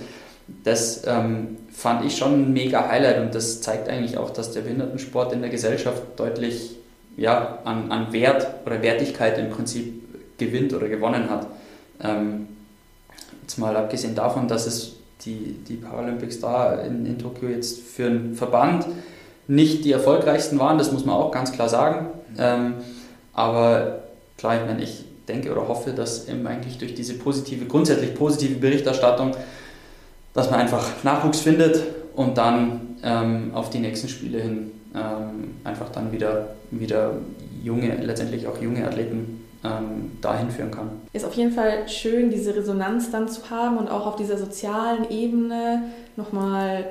[0.65, 4.63] das ähm, fand ich schon ein mega Highlight und das zeigt eigentlich auch, dass der
[4.63, 6.77] Behindertensport in der Gesellschaft deutlich
[7.17, 10.03] ja, an, an Wert oder Wertigkeit im Prinzip
[10.39, 11.47] gewinnt oder gewonnen hat.
[12.03, 12.49] Ähm,
[13.43, 18.07] jetzt mal abgesehen davon, dass es die, die Paralympics da in, in Tokio jetzt für
[18.07, 18.87] einen Verband
[19.51, 22.07] nicht die erfolgreichsten waren, das muss man auch ganz klar sagen.
[22.39, 22.75] Ähm,
[23.33, 23.99] aber
[24.39, 28.61] klar, ich meine, ich denke oder hoffe, dass eben eigentlich durch diese positive, grundsätzlich positive
[28.61, 29.33] Berichterstattung,
[30.35, 31.83] dass man einfach Nachwuchs findet
[32.15, 37.15] und dann ähm, auf die nächsten Spiele hin ähm, einfach dann wieder, wieder
[37.65, 40.91] junge, letztendlich auch junge Athleten ähm, dahin führen kann.
[41.13, 45.11] Ist auf jeden Fall schön, diese Resonanz dann zu haben und auch auf dieser sozialen
[45.11, 45.83] Ebene
[46.17, 46.85] nochmal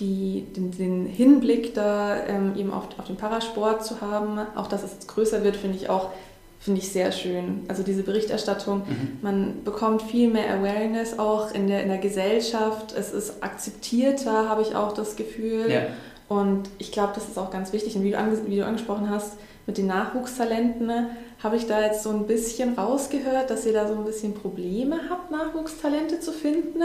[0.00, 4.38] die, den, den Hinblick da ähm, eben auf, auf den Parasport zu haben.
[4.54, 6.10] Auch dass es jetzt größer wird, finde ich auch
[6.58, 7.64] finde ich sehr schön.
[7.68, 9.18] Also diese Berichterstattung, mhm.
[9.22, 12.92] man bekommt viel mehr Awareness auch in der, in der Gesellschaft.
[12.98, 15.70] Es ist akzeptierter, habe ich auch das Gefühl.
[15.70, 15.82] Ja.
[16.28, 17.94] Und ich glaube, das ist auch ganz wichtig.
[17.94, 19.34] Und wie du, wie du angesprochen hast,
[19.66, 21.10] mit den Nachwuchstalenten, ne,
[21.42, 24.98] habe ich da jetzt so ein bisschen rausgehört, dass ihr da so ein bisschen Probleme
[25.10, 26.82] habt, Nachwuchstalente zu finden.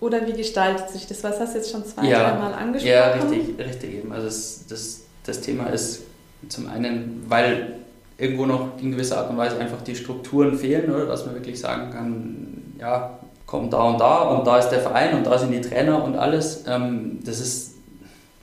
[0.00, 1.22] Oder wie gestaltet sich das?
[1.22, 2.92] Was hast du jetzt schon zwei, ja, dreimal angesprochen?
[2.92, 4.12] Ja, richtig, richtig eben.
[4.12, 6.00] Also das, das, das Thema ist
[6.48, 7.74] zum einen, weil
[8.16, 11.60] irgendwo noch in gewisser Art und Weise einfach die Strukturen fehlen, oder dass man wirklich
[11.60, 15.50] sagen kann, ja, kommt da und da und da ist der Verein und da sind
[15.50, 16.64] die Trainer und alles.
[16.66, 17.74] Ähm, das ist,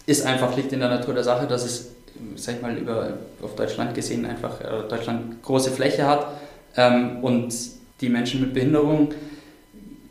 [0.06, 1.92] ist einfach, liegt in der Natur der Sache, dass es,
[2.36, 6.28] sag ich mal, über, auf Deutschland gesehen einfach äh, Deutschland große Fläche hat
[6.76, 7.54] ähm, und
[8.02, 9.10] die Menschen mit Behinderung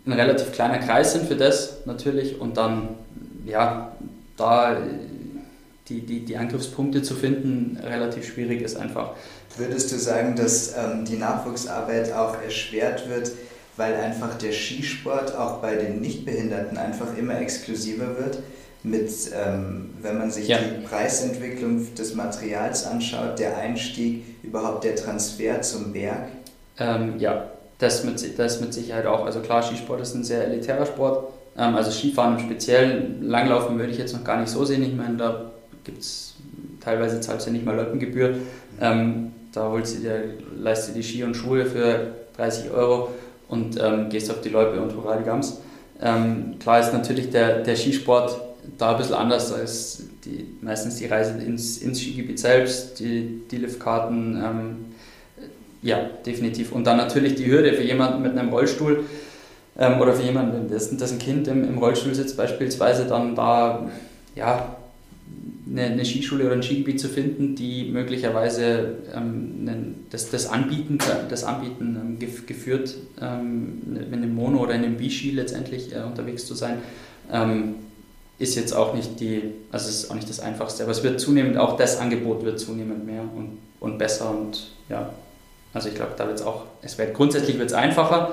[0.06, 2.90] ein relativ kleiner Kreis sind für das natürlich und dann,
[3.44, 3.92] ja,
[4.36, 4.76] da
[5.88, 9.12] die, die, die Angriffspunkte zu finden relativ schwierig ist einfach.
[9.56, 13.32] Würdest du sagen, dass ähm, die Nachwuchsarbeit auch erschwert wird,
[13.76, 18.40] weil einfach der Skisport auch bei den Nichtbehinderten einfach immer exklusiver wird?
[18.82, 20.58] Mit, ähm, wenn man sich ja.
[20.58, 26.28] die Preisentwicklung des Materials anschaut, der Einstieg, überhaupt der Transfer zum Berg?
[26.78, 29.26] Ähm, ja, das mit, das mit Sicherheit auch.
[29.26, 31.32] Also klar, Skisport ist ein sehr elitärer Sport.
[31.56, 34.82] Ähm, also Skifahren im Speziellen, Langlaufen würde ich jetzt noch gar nicht so sehen.
[34.82, 35.50] Ich meine, da
[35.84, 36.34] gibt es
[36.80, 38.36] teilweise zahlst du nicht mal Loipengebühr.
[38.80, 40.24] Ähm, da holst du dir,
[40.56, 43.08] leistest du die Ski und Schuhe für 30 Euro
[43.48, 45.60] und ähm, gehst auf die Loipe und hurra Gams.
[45.98, 48.38] Klar ist natürlich der, der Skisport
[48.76, 49.50] da ein bisschen anders.
[49.50, 54.36] Ist die, meistens die Reise ins, ins Skigebiet selbst, die, die Liftkarten,
[55.86, 56.72] ja, definitiv.
[56.72, 59.04] Und dann natürlich die Hürde für jemanden mit einem Rollstuhl
[59.78, 63.88] ähm, oder für jemanden, dessen, dessen Kind im, im Rollstuhl sitzt beispielsweise, dann da,
[64.34, 64.76] ja,
[65.70, 71.44] eine, eine, Skischule oder ein Skigebiet zu finden, die möglicherweise ähm, das, das Anbieten, das
[71.44, 76.54] Anbieten ähm, geführt, ähm, in einem Mono oder in einem Biski letztendlich äh, unterwegs zu
[76.54, 76.78] sein,
[77.32, 77.76] ähm,
[78.38, 81.56] ist jetzt auch nicht die, also ist auch nicht das Einfachste, aber es wird zunehmend,
[81.58, 85.10] auch das Angebot wird zunehmend mehr und, und besser und ja,
[85.76, 88.32] also ich glaube, da wird es auch, es wird grundsätzlich wird es einfacher,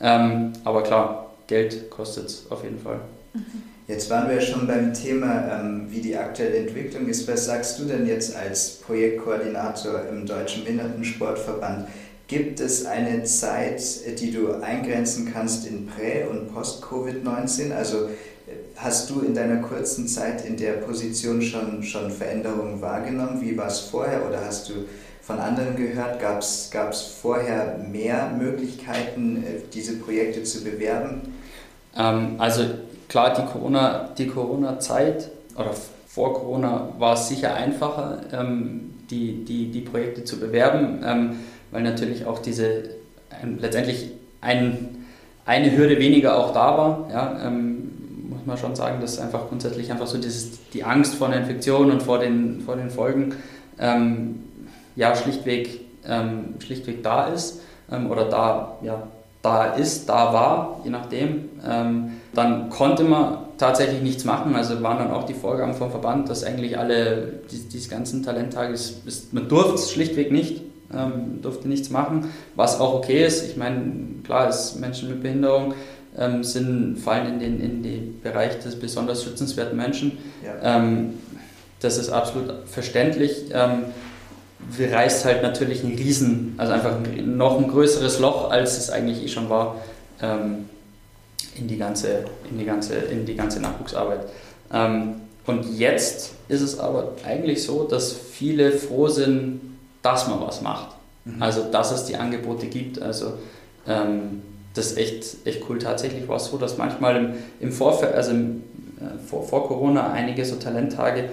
[0.00, 2.98] ähm, aber klar, Geld kostet es auf jeden Fall.
[3.32, 3.44] Mhm.
[3.86, 7.28] Jetzt waren wir ja schon beim Thema, ähm, wie die aktuelle Entwicklung ist.
[7.28, 11.86] Was sagst du denn jetzt als Projektkoordinator im Deutschen Behindertensportverband?
[12.26, 13.80] Gibt es eine Zeit,
[14.20, 17.72] die du eingrenzen kannst in Prä- und Post-Covid-19?
[17.72, 18.10] Also äh,
[18.74, 23.40] hast du in deiner kurzen Zeit in der Position schon, schon Veränderungen wahrgenommen?
[23.40, 24.86] Wie war es vorher oder hast du
[25.30, 26.20] von anderen gehört?
[26.20, 31.34] Gab es vorher mehr Möglichkeiten, äh, diese Projekte zu bewerben?
[31.96, 32.64] Ähm, also
[33.10, 35.72] Klar, die Corona, die Corona-Zeit oder
[36.06, 41.30] vor Corona war es sicher einfacher, ähm, die, die, die Projekte zu bewerben, ähm,
[41.72, 42.84] weil natürlich auch diese
[43.42, 45.06] ähm, letztendlich ein,
[45.44, 49.90] eine Hürde weniger auch da war, ja, ähm, muss man schon sagen, dass einfach grundsätzlich
[49.90, 53.34] einfach so dieses, die Angst vor einer Infektion und vor den, vor den Folgen
[53.80, 54.44] ähm,
[55.00, 57.60] ja, schlichtweg, ähm, schlichtweg da ist
[57.90, 59.02] ähm, oder da, ja,
[59.40, 61.48] da ist, da war, je nachdem.
[61.66, 64.54] Ähm, dann konnte man tatsächlich nichts machen.
[64.54, 68.74] Also waren dann auch die Vorgaben vom Verband, dass eigentlich alle, die, diese ganzen Talenttage,
[68.74, 70.60] ist, ist, man durfte es schlichtweg nicht,
[70.94, 73.48] ähm, durfte nichts machen, was auch okay ist.
[73.48, 75.72] Ich meine, klar, ist Menschen mit Behinderung
[76.18, 80.18] ähm, sind, fallen in den, in den Bereich des besonders schützenswerten Menschen.
[80.44, 80.90] Ja.
[81.80, 83.46] Das ist absolut verständlich.
[84.78, 89.22] Reißt halt natürlich ein Riesen, also einfach ein, noch ein größeres Loch, als es eigentlich
[89.24, 89.76] eh schon war,
[90.22, 90.68] ähm,
[91.56, 94.26] in, die ganze, in, die ganze, in die ganze Nachwuchsarbeit.
[94.72, 95.14] Ähm,
[95.46, 99.60] und jetzt ist es aber eigentlich so, dass viele froh sind,
[100.02, 100.94] dass man was macht.
[101.24, 101.42] Mhm.
[101.42, 103.00] Also, dass es die Angebote gibt.
[103.00, 103.34] Also,
[103.86, 104.42] ähm,
[104.74, 105.78] das ist echt, echt cool.
[105.78, 108.62] Tatsächlich war es so, dass manchmal im, im Vorfeld, also im,
[108.98, 111.28] äh, vor, vor Corona einige so Talenttage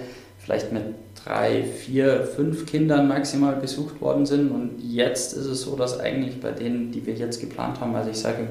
[0.48, 0.82] vielleicht mit
[1.26, 4.50] drei, vier, fünf Kindern maximal besucht worden sind.
[4.50, 8.08] Und jetzt ist es so, dass eigentlich bei denen, die wir jetzt geplant haben, also
[8.08, 8.48] ich sage,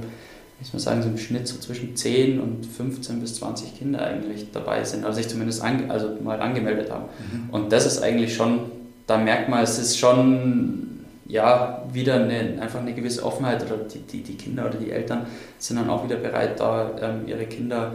[0.62, 4.52] ich muss sagen, so im Schnitt so zwischen 10 und 15 bis 20 Kinder eigentlich
[4.52, 7.06] dabei sind, also sich zumindest ange, also mal angemeldet haben.
[7.32, 7.50] Mhm.
[7.50, 8.60] Und das ist eigentlich schon,
[9.08, 14.00] da merkt man, es ist schon ja, wieder eine, einfach eine gewisse Offenheit oder die,
[14.00, 15.26] die, die Kinder oder die Eltern
[15.58, 17.94] sind dann auch wieder bereit, da ähm, ihre Kinder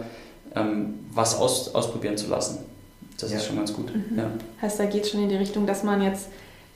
[0.57, 2.72] ähm, was aus, ausprobieren zu lassen.
[3.19, 3.39] Das ja.
[3.39, 3.95] ist schon ganz gut.
[3.95, 4.19] Mhm.
[4.19, 4.25] Ja.
[4.61, 6.29] Heißt, da geht es schon in die Richtung, dass man jetzt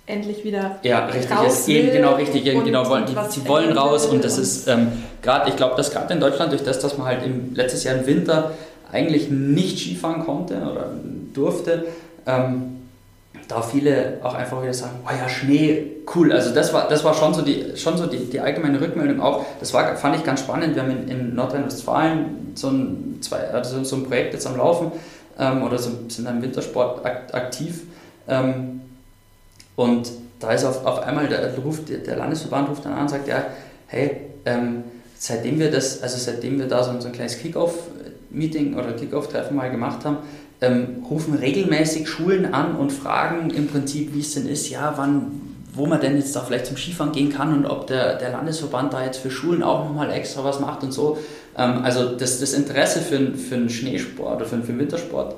[0.06, 4.22] endlich wieder ja richtig raus will genau richtig genau wollen die, sie wollen raus und
[4.22, 7.26] das ist ähm, gerade ich glaube dass gerade in Deutschland durch das dass man halt
[7.26, 8.52] im letztes Jahr im Winter
[8.92, 10.92] eigentlich nicht Skifahren konnte oder
[11.34, 11.86] durfte
[12.24, 12.76] ähm,
[13.48, 16.32] da viele auch einfach wieder sagen, oh ja, Schnee, cool.
[16.32, 19.44] Also das war, das war schon so die, schon so die, die allgemeine Rückmeldung auch.
[19.60, 20.74] Das war, fand ich ganz spannend.
[20.74, 24.92] Wir haben in, in Nordrhein-Westfalen so ein, zwei, also so ein Projekt jetzt am Laufen
[25.38, 27.82] ähm, oder so, sind im Wintersport aktiv.
[28.28, 28.80] Ähm,
[29.76, 33.28] und da ist auf, auf einmal, der, ruft, der Landesverband ruft dann an und sagt,
[33.28, 33.44] ja,
[33.86, 34.84] hey, ähm,
[35.18, 40.04] seitdem wir das, also seitdem wir da so, ein kleines Kickoff-Meeting oder Kickoff-Treffen mal gemacht
[40.04, 40.18] haben,
[40.60, 45.40] ähm, rufen regelmäßig Schulen an und fragen im Prinzip, wie es denn ist, ja, wann,
[45.74, 48.92] wo man denn jetzt da vielleicht zum Skifahren gehen kann und ob der, der Landesverband
[48.92, 51.18] da jetzt für Schulen auch nochmal extra was macht und so.
[51.56, 55.36] Ähm, also das, das Interesse für, für einen Schneesport oder für, für einen Wintersport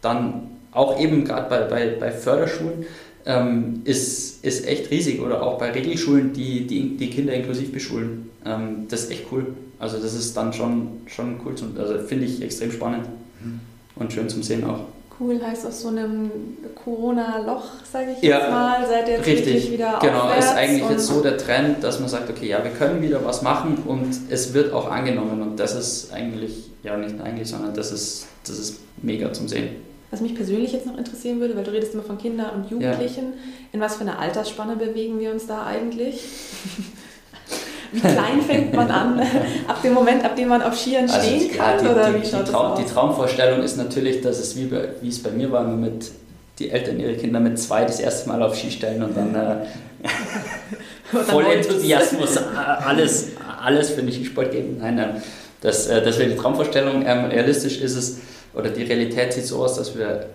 [0.00, 2.86] dann auch eben gerade bei, bei, bei Förderschulen
[3.26, 8.30] ähm, ist, ist echt riesig oder auch bei Regelschulen, die die, die Kinder inklusiv beschulen.
[8.44, 9.46] Ähm, das ist echt cool.
[9.78, 13.06] Also das ist dann schon, schon cool, zum, also finde ich extrem spannend.
[13.42, 13.60] Mhm
[13.98, 14.80] und schön zum Sehen auch.
[15.20, 16.30] Cool heißt aus so einem
[16.84, 21.20] Corona-Loch, sage ich ja, jetzt mal, seid ihr richtig wieder Genau, ist eigentlich jetzt so
[21.20, 24.72] der Trend, dass man sagt, okay, ja, wir können wieder was machen und es wird
[24.72, 29.32] auch angenommen und das ist eigentlich, ja nicht eigentlich, sondern das ist, das ist mega
[29.32, 29.70] zum Sehen.
[30.10, 33.24] Was mich persönlich jetzt noch interessieren würde, weil du redest immer von Kindern und Jugendlichen,
[33.24, 33.38] ja.
[33.72, 36.22] in was für einer Altersspanne bewegen wir uns da eigentlich?
[37.92, 39.20] Wie klein fängt man an,
[39.66, 41.78] ab dem Moment, ab dem man auf Skiern also stehen kann?
[41.82, 45.08] Die, oder die, wie die, Traum, die Traumvorstellung ist natürlich, dass es wie, bei, wie
[45.08, 46.10] es bei mir war, mit
[46.58, 49.66] die Eltern ihre Kinder mit zwei das erste Mal auf Ski stellen und dann äh,
[51.24, 53.28] voll Enthusiasmus alles,
[53.62, 54.78] alles für den Skisport geben.
[54.80, 55.22] Nein, nein,
[55.60, 57.04] das, äh, das wäre die Traumvorstellung.
[57.06, 58.18] Ähm, realistisch ist es,
[58.54, 60.26] oder die Realität sieht so aus, dass wir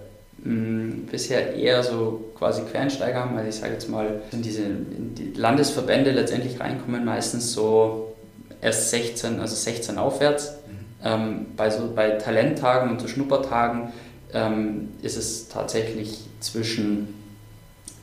[0.44, 3.38] mh, bisher eher so quasi Quereinsteiger haben.
[3.38, 8.14] Also ich sage jetzt mal, in diese in die Landesverbände letztendlich reinkommen meistens so
[8.62, 10.54] erst 16, also 16 aufwärts.
[10.68, 11.06] Mhm.
[11.06, 13.90] Ähm, bei, so, bei Talenttagen und so Schnuppertagen
[14.34, 17.14] ähm, ist es tatsächlich zwischen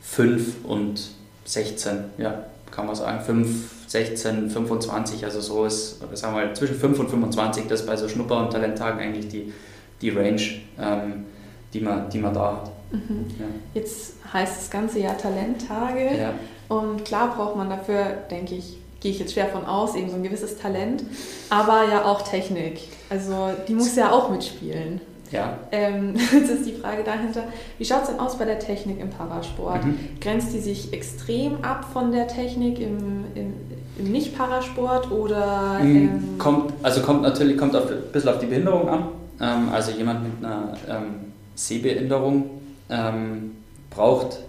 [0.03, 1.09] 5 und
[1.45, 3.47] 16, ja, kann man sagen, 5,
[3.87, 7.97] 16, 25, also so ist, sagen wir mal, zwischen 5 und 25, das ist bei
[7.97, 9.53] so Schnupper- und Talenttagen eigentlich die,
[10.01, 10.41] die Range.
[10.79, 11.25] Ähm,
[11.73, 12.71] die man, die man da hat.
[12.91, 13.25] Mhm.
[13.39, 13.45] Ja.
[13.73, 16.33] Jetzt heißt das ganze Jahr Talenttage ja.
[16.67, 20.15] und klar braucht man dafür, denke ich, gehe ich jetzt schwer von aus, eben so
[20.15, 21.03] ein gewisses Talent,
[21.49, 22.81] aber ja auch Technik.
[23.09, 25.01] Also die muss ja auch mitspielen.
[25.31, 25.57] Ja.
[25.71, 27.43] Ähm, jetzt ist die Frage dahinter,
[27.77, 29.85] wie schaut es denn aus bei der Technik im Parasport?
[29.85, 29.97] Mhm.
[30.19, 33.53] Grenzt die sich extrem ab von der Technik im, im,
[33.97, 35.79] im Nicht-Parasport oder...
[35.81, 35.95] Mhm.
[35.95, 39.05] Ähm kommt, also kommt natürlich kommt auf, ein bisschen auf die Behinderung an.
[39.39, 41.30] Ähm, also jemand mit einer ähm,
[41.67, 42.49] Sehbehinderung
[42.89, 43.51] ähm,
[43.89, 44.39] braucht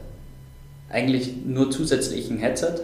[0.90, 2.74] eigentlich nur zusätzlich ein Headset,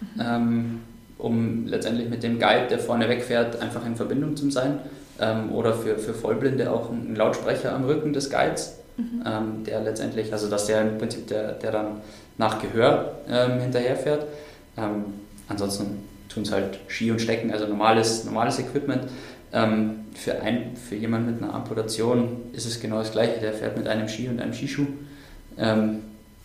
[0.00, 0.20] mhm.
[0.20, 0.80] ähm,
[1.18, 4.78] um letztendlich mit dem Guide, der vorne wegfährt, einfach in Verbindung zu sein.
[5.18, 9.22] Ähm, oder für, für Vollblinde auch ein Lautsprecher am Rücken des Guides, mhm.
[9.26, 12.00] Ähm, der letztendlich, also dass der im Prinzip der, der dann
[12.38, 14.26] nach Gehör ähm, hinterherfährt.
[14.76, 15.04] Ähm,
[15.48, 19.04] ansonsten tun es halt Ski und Stecken, also normales, normales Equipment.
[19.56, 23.40] Ähm, für, ein, für jemanden mit einer Amputation ist es genau das Gleiche.
[23.40, 24.86] Der fährt mit einem Ski und einem Skischuh.
[25.58, 26.00] Ähm,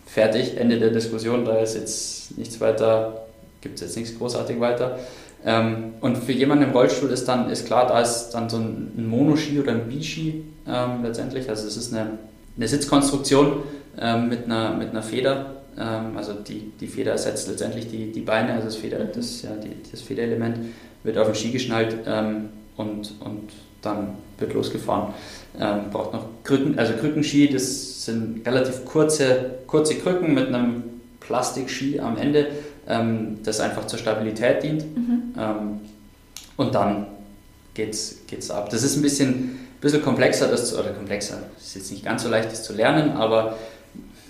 [0.06, 1.44] fertig, Ende der Diskussion.
[1.44, 3.26] Da ist jetzt nichts weiter,
[3.60, 4.98] gibt es jetzt nichts großartig weiter.
[5.44, 8.92] Ähm, und für jemanden im Rollstuhl ist dann ist klar, da ist dann so ein,
[9.08, 11.50] Monoski oder ein Biski ähm, letztendlich.
[11.50, 12.18] Also es ist eine,
[12.56, 13.62] eine Sitzkonstruktion
[14.00, 15.56] ähm, mit, einer, mit einer Feder.
[15.76, 19.50] Ähm, also die, die Feder ersetzt letztendlich die, die Beine, also das, Feder, das, ja,
[19.62, 20.60] die, das Federelement
[21.02, 22.48] wird auf den Ski geschnallt ähm,
[22.82, 25.14] und, und dann wird losgefahren.
[25.58, 30.84] Ähm, braucht noch Krücken, also Krückenski, das sind relativ kurze, kurze Krücken mit einem
[31.20, 32.48] Plastikski am Ende,
[32.88, 34.96] ähm, das einfach zur Stabilität dient.
[34.96, 35.34] Mhm.
[35.38, 35.80] Ähm,
[36.56, 37.06] und dann
[37.74, 38.70] geht's, geht's ab.
[38.70, 42.22] Das ist ein bisschen, bisschen komplexer, das zu, oder komplexer, das ist jetzt nicht ganz
[42.22, 43.56] so leicht, das zu lernen, aber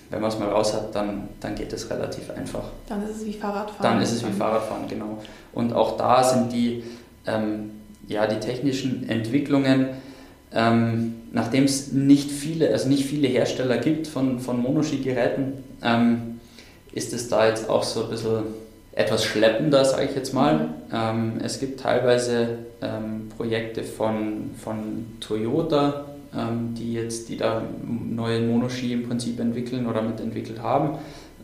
[0.09, 2.65] wenn man es mal raus hat, dann, dann geht es relativ einfach.
[2.87, 3.81] Dann ist es wie Fahrradfahren.
[3.81, 5.19] Dann ist es wie Fahrradfahren, genau.
[5.53, 6.83] Und auch da sind die,
[7.25, 7.71] ähm,
[8.07, 9.87] ja, die technischen Entwicklungen,
[10.53, 16.39] ähm, nachdem es nicht viele, also nicht viele Hersteller gibt von, von Monoski-Geräten, ähm,
[16.91, 18.43] ist es da jetzt auch so ein bisschen
[18.91, 20.69] etwas schleppender, sage ich jetzt mal.
[20.93, 26.05] Ähm, es gibt teilweise ähm, Projekte von, von Toyota,
[26.37, 30.99] ähm, die jetzt, die da neue Monoski im Prinzip entwickeln oder mitentwickelt haben.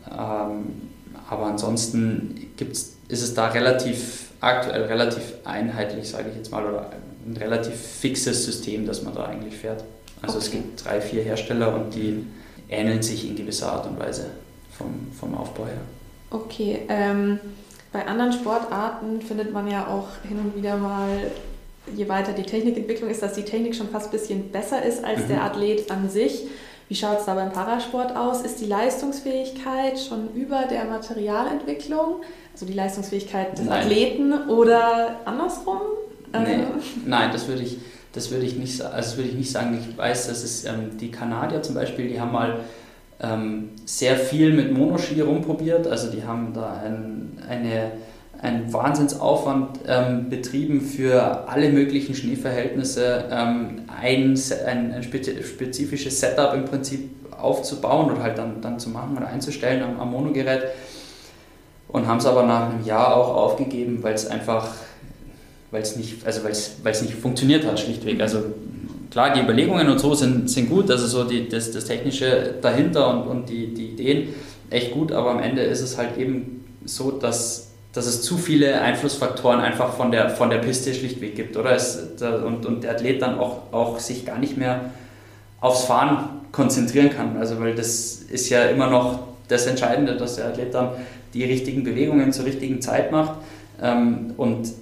[0.08, 0.90] Ähm,
[1.28, 6.90] aber ansonsten gibt's, ist es da relativ aktuell relativ einheitlich, sage ich jetzt mal, oder
[7.26, 9.84] ein relativ fixes System, das man da eigentlich fährt.
[10.22, 10.46] Also okay.
[10.46, 12.24] es gibt drei, vier Hersteller und die
[12.68, 14.26] ähneln sich in gewisser Art und Weise
[14.76, 15.80] vom, vom Aufbau her.
[16.30, 17.40] Okay, ähm,
[17.92, 21.08] bei anderen Sportarten findet man ja auch hin und wieder mal,
[21.94, 25.22] je weiter die Technikentwicklung ist, dass die Technik schon fast ein bisschen besser ist als
[25.22, 25.28] mhm.
[25.28, 26.46] der Athlet an sich.
[26.90, 28.42] Wie schaut es da beim Parasport aus?
[28.42, 32.16] Ist die Leistungsfähigkeit schon über der Materialentwicklung,
[32.52, 33.84] also die Leistungsfähigkeit des Nein.
[33.84, 35.78] Athleten oder andersrum?
[36.32, 36.54] Nee.
[36.54, 36.66] Ähm.
[37.06, 37.78] Nein, das würde ich,
[38.12, 39.78] das würde ich, nicht, also würde ich nicht sagen.
[39.78, 42.58] Ich weiß, dass es ähm, die Kanadier zum Beispiel, die haben mal
[43.22, 45.86] ähm, sehr viel mit Monoski rumprobiert.
[45.86, 47.92] Also die haben da ein, eine,
[48.42, 56.64] einen Wahnsinnsaufwand ähm, betrieben für alle möglichen Schneeverhältnisse, ähm, ein, ein, ein, spezifisches Setup im
[56.64, 60.62] Prinzip aufzubauen oder halt dann, dann zu machen oder einzustellen am, am Monogerät.
[61.88, 64.68] Und haben es aber nach einem Jahr auch aufgegeben, weil es einfach,
[65.70, 68.20] weil es nicht, also weil es nicht funktioniert hat, schlichtweg.
[68.20, 68.44] Also
[69.10, 73.08] klar, die Überlegungen und so sind, sind gut, also so die, das, das Technische dahinter
[73.10, 74.28] und, und die, die Ideen
[74.70, 78.80] echt gut, aber am Ende ist es halt eben so, dass, dass es zu viele
[78.80, 81.72] Einflussfaktoren einfach von der, von der Piste schlichtweg gibt, oder?
[81.74, 84.90] Es, und, und der Athlet dann auch, auch sich gar nicht mehr
[85.60, 90.46] aufs Fahren konzentrieren kann, also weil das ist ja immer noch das Entscheidende, dass der
[90.46, 90.90] Athlet dann
[91.34, 93.34] die richtigen Bewegungen zur richtigen Zeit macht
[93.82, 94.72] ähm, und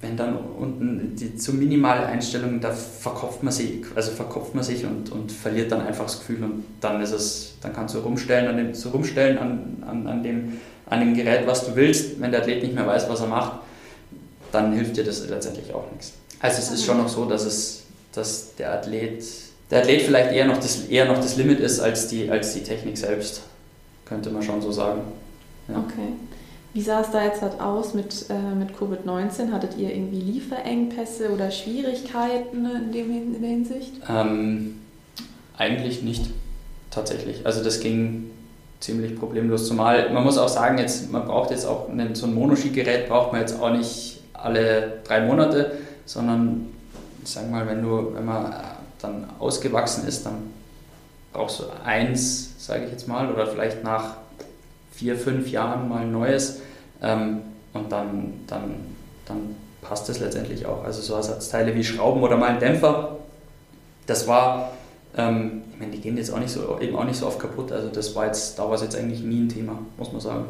[0.00, 4.84] wenn dann unten die zu minimale Einstellung, da verkopft man sich, also verkopft man sich
[4.84, 8.46] und, und verliert dann einfach das Gefühl und dann ist es, dann kannst du rumstellen,
[8.46, 10.52] an dem, so rumstellen an, an, an, dem,
[10.90, 12.20] an dem Gerät, was du willst.
[12.20, 13.60] Wenn der Athlet nicht mehr weiß, was er macht,
[14.52, 16.12] dann hilft dir das letztendlich auch nichts.
[16.40, 19.24] Also es ist schon noch so, dass es, dass der Athlet,
[19.70, 22.62] der Athlet vielleicht eher noch das, eher noch das Limit ist als die, als die
[22.62, 23.42] Technik selbst,
[24.04, 25.02] könnte man schon so sagen.
[25.68, 25.78] Ja.
[25.78, 26.12] Okay.
[26.74, 29.50] Wie sah es da jetzt halt aus mit, äh, mit Covid-19?
[29.52, 33.92] Hattet ihr irgendwie Lieferengpässe oder Schwierigkeiten in, dem, in der Hinsicht?
[34.08, 34.78] Ähm,
[35.56, 36.26] eigentlich nicht,
[36.90, 37.44] tatsächlich.
[37.44, 38.30] Also das ging
[38.80, 39.66] ziemlich problemlos.
[39.66, 43.32] Zumal man muss auch sagen, jetzt, man braucht jetzt auch einen, so ein Monoski-Gerät braucht
[43.32, 45.72] man jetzt auch nicht alle drei Monate,
[46.04, 46.68] sondern
[47.24, 48.54] sagen mal, wenn du, wenn man
[49.00, 50.50] dann ausgewachsen ist, dann
[51.32, 54.16] brauchst du eins, sage ich jetzt mal, oder vielleicht nach
[54.92, 56.60] vier, fünf Jahren mal ein neues
[57.02, 58.74] ähm, und dann, dann,
[59.26, 60.84] dann passt es letztendlich auch.
[60.84, 63.16] Also so Ersatzteile wie Schrauben oder mal ein Dämpfer,
[64.06, 64.72] das war,
[65.18, 67.72] ähm, ich meine, die gehen jetzt auch nicht so, eben auch nicht so oft kaputt,
[67.72, 70.44] also das war jetzt, da war es jetzt eigentlich nie ein Thema, muss man sagen.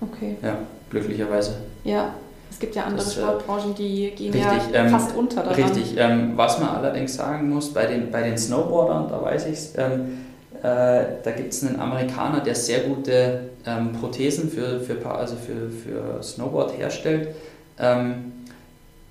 [0.00, 0.36] Okay.
[0.42, 0.58] Ja,
[0.90, 1.56] glücklicherweise.
[1.84, 2.14] Ja,
[2.50, 5.60] es gibt ja andere das, äh, Sportbranchen, die gehen richtig, ja ähm, fast unter daran.
[5.60, 9.52] Richtig, ähm, was man allerdings sagen muss, bei den, bei den Snowboardern, da weiß ich
[9.52, 10.18] es, ähm,
[10.62, 15.68] äh, da gibt es einen Amerikaner, der sehr gute ähm, Prothesen für, für, also für,
[15.70, 17.34] für Snowboard herstellt.
[17.78, 18.32] Ähm,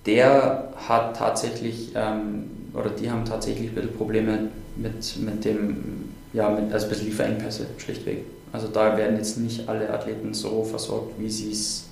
[0.06, 6.50] der hat tatsächlich, ähm, oder die haben tatsächlich ein bisschen Probleme mit, mit dem, ja,
[6.50, 8.26] mit, also bisschen Lieferengpässe, schlichtweg.
[8.54, 11.86] Also da werden jetzt nicht alle Athleten so versorgt, wie sie es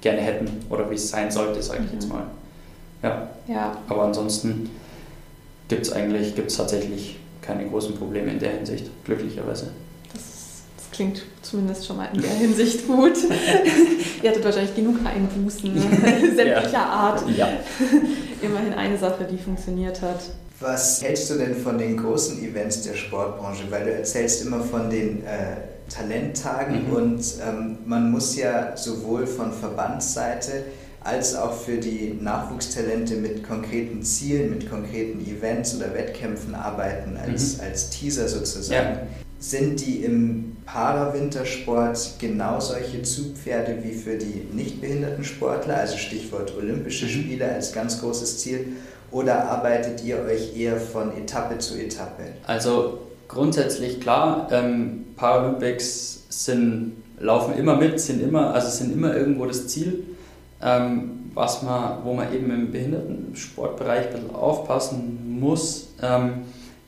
[0.00, 1.94] gerne hätten oder wie es sein sollte, sage ich mhm.
[1.94, 2.26] jetzt mal.
[3.02, 3.28] Ja.
[3.48, 3.76] ja.
[3.88, 4.70] Aber ansonsten
[5.68, 9.70] gibt es eigentlich, gibt es tatsächlich keine großen Probleme in der Hinsicht, glücklicherweise.
[10.12, 10.22] Das,
[10.76, 13.16] das klingt zumindest schon mal in der Hinsicht gut.
[14.22, 16.86] Ihr hattet wahrscheinlich genug Einbußen sämtlicher ja.
[16.86, 17.24] Art.
[17.36, 17.48] Ja.
[18.42, 20.20] Immerhin eine Sache, die funktioniert hat.
[20.60, 23.64] Was hältst du denn von den großen Events der Sportbranche?
[23.70, 25.56] Weil du erzählst immer von den äh,
[25.90, 26.92] Talenttagen mhm.
[26.92, 30.64] und ähm, man muss ja sowohl von Verbandsseite
[31.04, 37.58] als auch für die Nachwuchstalente mit konkreten Zielen, mit konkreten Events oder Wettkämpfen arbeiten, als,
[37.58, 37.64] mhm.
[37.64, 38.94] als Teaser sozusagen.
[38.94, 39.06] Ja.
[39.38, 47.04] Sind die im Parawintersport genau solche Zugpferde wie für die nichtbehinderten Sportler, also Stichwort Olympische
[47.04, 47.10] mhm.
[47.10, 48.68] Spiele als ganz großes Ziel,
[49.10, 52.24] oder arbeitet ihr euch eher von Etappe zu Etappe?
[52.46, 52.98] Also
[53.28, 59.68] grundsätzlich klar, ähm, Paralympics sind, laufen immer mit, sind immer, also sind immer irgendwo das
[59.68, 60.04] Ziel.
[60.62, 66.44] Ähm, was man, wo man eben im Behindertensportbereich ein bisschen aufpassen muss, ähm,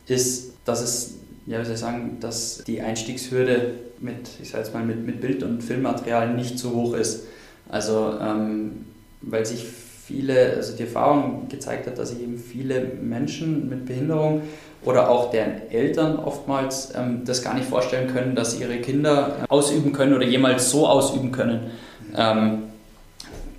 [0.07, 1.15] ist, dass es,
[1.47, 5.21] ja, wie soll ich sagen, dass die Einstiegshürde mit, ich sag jetzt mal, mit, mit
[5.21, 7.25] Bild- und Filmmaterial nicht so hoch ist.
[7.69, 8.87] Also, ähm,
[9.21, 9.67] weil sich
[10.09, 14.41] viele, also die Erfahrung gezeigt hat, dass sich eben viele Menschen mit Behinderung
[14.83, 19.45] oder auch deren Eltern oftmals ähm, das gar nicht vorstellen können, dass ihre Kinder äh,
[19.51, 21.71] ausüben können oder jemals so ausüben können.
[22.17, 22.63] Ähm,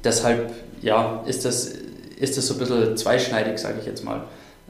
[0.04, 1.72] deshalb ja, ist, das,
[2.20, 4.24] ist das so ein bisschen zweischneidig, sage ich jetzt mal.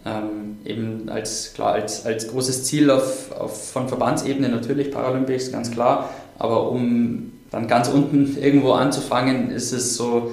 [0.05, 5.71] Ähm, eben als, klar, als, als großes Ziel auf, auf, von Verbandsebene natürlich Paralympics, ganz
[5.71, 10.31] klar, aber um dann ganz unten irgendwo anzufangen, ist es so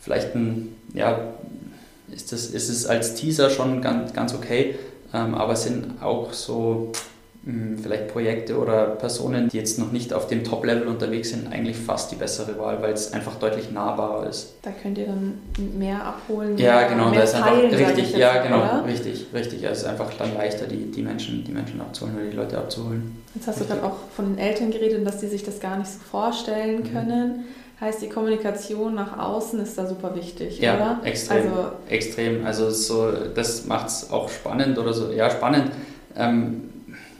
[0.00, 1.18] vielleicht ein ja,
[2.10, 4.76] ist, das, ist es als Teaser schon ganz, ganz okay,
[5.12, 6.92] ähm, aber es sind auch so
[7.44, 11.52] mh, hm, vielleicht Projekte oder Personen, die jetzt noch nicht auf dem Top-Level unterwegs sind,
[11.52, 14.54] eigentlich fast die bessere Wahl, weil es einfach deutlich nahbarer ist.
[14.62, 15.38] Da könnt ihr dann
[15.78, 16.56] mehr abholen.
[16.58, 18.84] Ja, genau, da ist einfach richtig, ja, genau, oder?
[18.86, 19.62] richtig, richtig.
[19.62, 23.16] Es ist einfach dann leichter, die, die, Menschen, die Menschen abzuholen oder die Leute abzuholen.
[23.34, 23.76] Jetzt hast richtig.
[23.76, 26.82] du gerade auch von den Eltern geredet, dass die sich das gar nicht so vorstellen
[26.82, 27.44] mhm.
[27.80, 31.00] Heißt, die Kommunikation nach außen ist da super wichtig, ja, oder?
[31.04, 31.36] extrem.
[31.36, 32.46] Also, extrem.
[32.46, 35.12] Also so, das macht es auch spannend oder so.
[35.12, 35.70] Ja, spannend.
[36.16, 36.70] Ähm,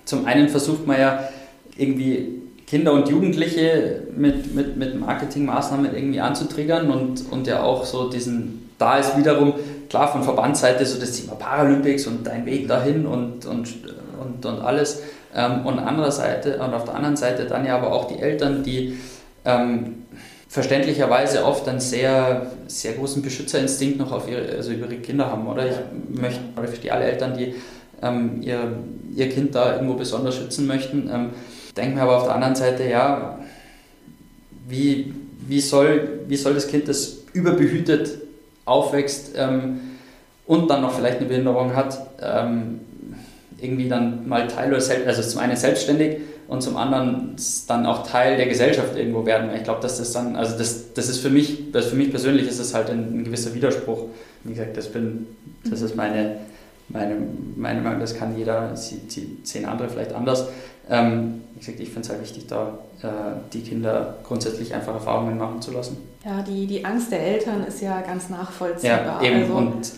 [0.05, 1.29] zum einen versucht man ja
[1.77, 8.11] irgendwie Kinder und Jugendliche mit, mit, mit Marketingmaßnahmen irgendwie anzutriggern und, und ja auch so
[8.11, 9.55] diesen, da ist wiederum
[9.89, 13.69] klar von Verbandsseite so das Thema Paralympics und dein Weg dahin und, und,
[14.21, 15.03] und, und alles.
[15.35, 18.63] Ähm, und, anderer Seite, und auf der anderen Seite dann ja aber auch die Eltern,
[18.65, 18.99] die
[19.45, 20.05] ähm,
[20.49, 25.47] verständlicherweise oft einen sehr, sehr großen Beschützerinstinkt noch auf ihre, also über ihre Kinder haben,
[25.47, 25.67] oder?
[25.67, 25.77] Ich
[26.09, 27.55] möchte, oder ich verstehe alle Eltern, die
[28.03, 28.79] ähm, ihr,
[29.15, 31.11] ihr Kind da irgendwo besonders schützen möchten.
[31.13, 31.31] Ähm,
[31.77, 33.39] denke mir aber auf der anderen Seite, ja,
[34.69, 35.15] wie,
[35.47, 38.19] wie, soll, wie soll das Kind, das überbehütet
[38.65, 39.81] aufwächst ähm,
[40.47, 42.81] und dann noch vielleicht eine Behinderung hat, ähm,
[43.61, 46.19] irgendwie dann mal Teil oder selbst, also zum einen selbstständig
[46.49, 47.37] und zum anderen
[47.69, 49.51] dann auch Teil der Gesellschaft irgendwo werden.
[49.55, 52.49] Ich glaube, dass das dann, also das, das ist für mich, das für mich persönlich
[52.49, 54.07] ist es halt ein, ein, gewisser Widerspruch.
[54.45, 55.27] Wie gesagt, das bin,
[55.69, 56.39] das ist meine,
[56.89, 57.17] meine,
[57.55, 60.49] meine Meinung, das kann jeder, zehn andere vielleicht anders.
[60.89, 63.09] Ähm, wie gesagt, ich finde es halt wichtig, da äh,
[63.53, 65.99] die Kinder grundsätzlich einfach Erfahrungen machen zu lassen.
[66.25, 69.23] Ja, die, die Angst der Eltern ist ja ganz nachvollziehbar.
[69.23, 69.93] Ja, eben, also, und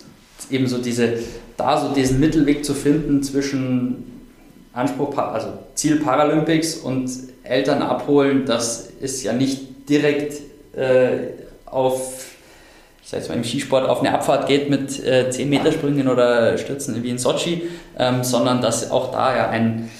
[0.50, 1.20] eben so diese,
[1.56, 4.09] da so diesen Mittelweg zu finden zwischen
[4.72, 7.10] Anspruch, also Ziel Paralympics und
[7.42, 10.40] Eltern abholen, das ist ja nicht direkt
[10.76, 11.32] äh,
[11.66, 12.36] auf,
[13.02, 16.08] ich sag jetzt mal im Skisport, auf eine Abfahrt geht mit äh, 10 Meter Sprüngen
[16.08, 17.68] oder Stürzen wie in Sochi,
[17.98, 19.90] ähm, sondern dass auch da ja ein,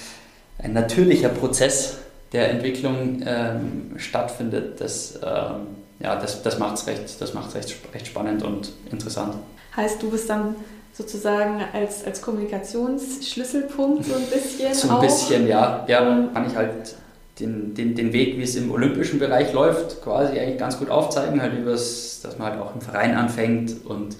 [0.59, 1.99] ein natürlicher Prozess
[2.33, 4.81] der Entwicklung ähm, stattfindet.
[4.81, 5.67] Das, ähm,
[5.99, 9.35] ja, das, das macht es recht, recht, recht spannend und interessant.
[9.77, 10.55] Heißt, du bist dann
[10.93, 14.75] sozusagen als, als Kommunikationsschlüsselpunkt so ein bisschen.
[14.75, 15.01] So ein auch.
[15.01, 15.85] bisschen, ja.
[15.89, 16.01] Ja,
[16.33, 16.95] kann ich halt
[17.39, 21.41] den, den, den Weg, wie es im olympischen Bereich läuft, quasi eigentlich ganz gut aufzeigen,
[21.41, 24.17] halt übers, dass man halt auch im Verein anfängt und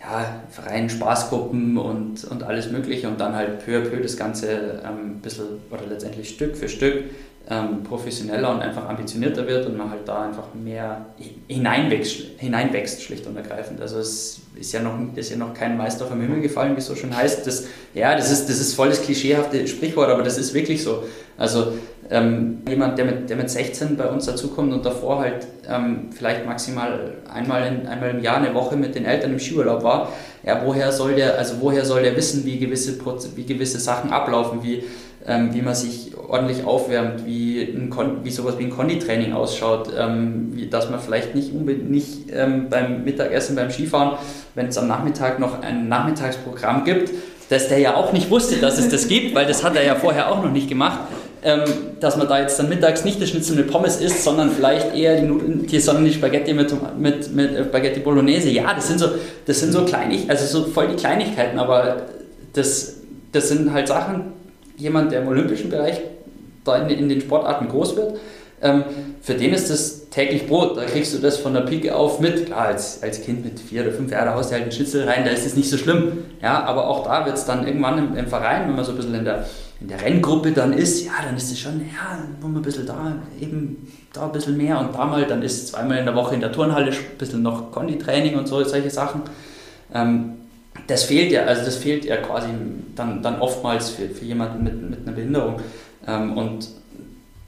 [0.00, 4.80] ja, Verein, Spaßgruppen und, und alles Mögliche und dann halt peu à peu das Ganze
[4.84, 7.04] ähm, ein bisschen oder letztendlich Stück für Stück
[7.50, 11.06] ähm, professioneller und einfach ambitionierter wird und man halt da einfach mehr
[11.48, 13.80] hineinwächst, hineinwächst schlicht und ergreifend.
[13.80, 16.86] Also es ist ja noch, ist ja noch kein Meister vom Himmel gefallen, wie es
[16.86, 17.46] so schön heißt.
[17.46, 21.04] Das, ja, das ist, das ist voll das klischeehafte Sprichwort, aber das ist wirklich so.
[21.38, 21.72] Also
[22.10, 26.46] ähm, jemand, der mit, der mit 16 bei uns dazukommt und davor halt ähm, vielleicht
[26.46, 30.12] maximal einmal, in, einmal im Jahr eine Woche mit den Eltern im Skiurlaub war,
[30.44, 32.98] ja, woher soll der, also woher soll der wissen, wie gewisse,
[33.34, 34.84] wie gewisse Sachen ablaufen, wie,
[35.26, 37.92] ähm, wie man sich ordentlich aufwärmt, wie, ein
[38.22, 43.04] wie sowas wie ein Konditraining ausschaut, ähm, wie, dass man vielleicht nicht, nicht ähm, beim
[43.04, 44.16] Mittagessen, beim Skifahren,
[44.54, 47.10] wenn es am Nachmittag noch ein Nachmittagsprogramm gibt,
[47.50, 49.94] dass der ja auch nicht wusste, dass es das gibt, weil das hat er ja
[49.94, 51.00] vorher auch noch nicht gemacht,
[52.00, 55.20] dass man da jetzt dann mittags nicht das Schnitzel mit Pommes isst, sondern vielleicht eher
[55.20, 58.50] die, Nudeln, die, sondern die Spaghetti mit, mit, mit äh, Spaghetti Bolognese.
[58.50, 59.08] Ja, das sind so,
[59.46, 62.02] das sind so Kleinig, also so voll die Kleinigkeiten, aber
[62.52, 62.96] das,
[63.32, 64.32] das sind halt Sachen,
[64.76, 66.00] jemand, der im olympischen Bereich
[66.64, 68.18] da in, in den Sportarten groß wird,
[68.60, 68.84] ähm,
[69.22, 70.76] für den ist das täglich Brot.
[70.76, 72.46] Da kriegst du das von der Pike auf mit.
[72.46, 75.24] Klar, als, als Kind mit vier oder fünf Jahren, haust du halt einen Schnitzel rein,
[75.24, 76.24] da ist es nicht so schlimm.
[76.42, 78.96] Ja, aber auch da wird es dann irgendwann im, im, Verein, wenn man so ein
[78.96, 79.46] bisschen in der,
[79.80, 82.86] in der Renngruppe dann ist, ja, dann ist es schon, ja, wollen wir ein bisschen
[82.86, 86.34] da, eben da ein bisschen mehr und da mal, dann ist zweimal in der Woche
[86.34, 89.22] in der Turnhalle ein bisschen noch Konditraining und so, solche Sachen.
[89.94, 90.34] Ähm,
[90.88, 92.48] das fehlt ja, also das fehlt ja quasi
[92.96, 95.60] dann, dann oftmals für, für jemanden mit, mit einer Behinderung.
[96.06, 96.68] Ähm, und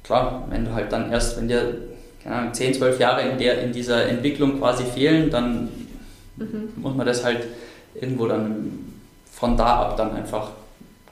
[0.04, 1.74] klar, wenn du halt dann erst, wenn dir
[2.22, 5.68] keine Ahnung, 10, 12 Jahre in, der, in dieser Entwicklung quasi fehlen, dann
[6.36, 6.68] mhm.
[6.76, 7.44] muss man das halt
[7.94, 8.78] irgendwo dann
[9.32, 10.50] von da ab dann einfach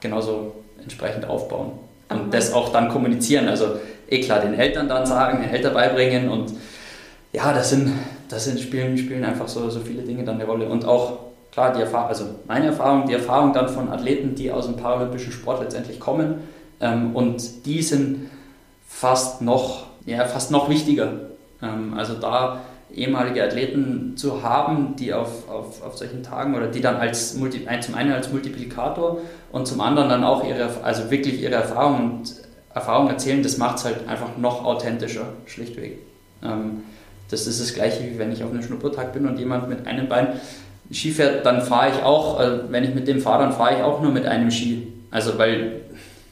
[0.00, 1.72] genauso entsprechend aufbauen.
[2.08, 2.30] Und mhm.
[2.30, 3.48] das auch dann kommunizieren.
[3.48, 3.76] Also
[4.08, 6.52] eh klar, den Eltern dann sagen, den Eltern beibringen und
[7.32, 7.92] ja, das sind,
[8.28, 10.66] das sind spielen, spielen einfach so, so viele Dinge dann eine Rolle.
[10.68, 11.18] Und auch
[11.52, 15.32] klar, die Erfahrung, also meine Erfahrung, die Erfahrung dann von Athleten, die aus dem paralympischen
[15.32, 16.42] Sport letztendlich kommen
[16.80, 18.30] ähm, und die sind
[18.86, 21.12] fast noch, ja, fast noch wichtiger.
[21.62, 22.60] Ähm, also da
[22.94, 27.66] ehemalige Athleten zu haben, die auf, auf, auf solchen Tagen oder die dann als Multi,
[27.80, 29.18] zum einen als Multiplikator
[29.52, 32.34] und zum anderen dann auch ihre, also wirklich ihre Erfahrungen und
[32.74, 35.98] Erfahrungen erzählen, das macht es halt einfach noch authentischer, schlichtweg.
[36.42, 36.82] Ähm,
[37.30, 40.08] das ist das gleiche, wie wenn ich auf einem Schnuppertag bin und jemand mit einem
[40.08, 40.40] Bein
[40.90, 43.82] Ski fährt, dann fahre ich auch, also wenn ich mit dem fahre, dann fahre ich
[43.82, 44.86] auch nur mit einem Ski.
[45.10, 45.82] Also weil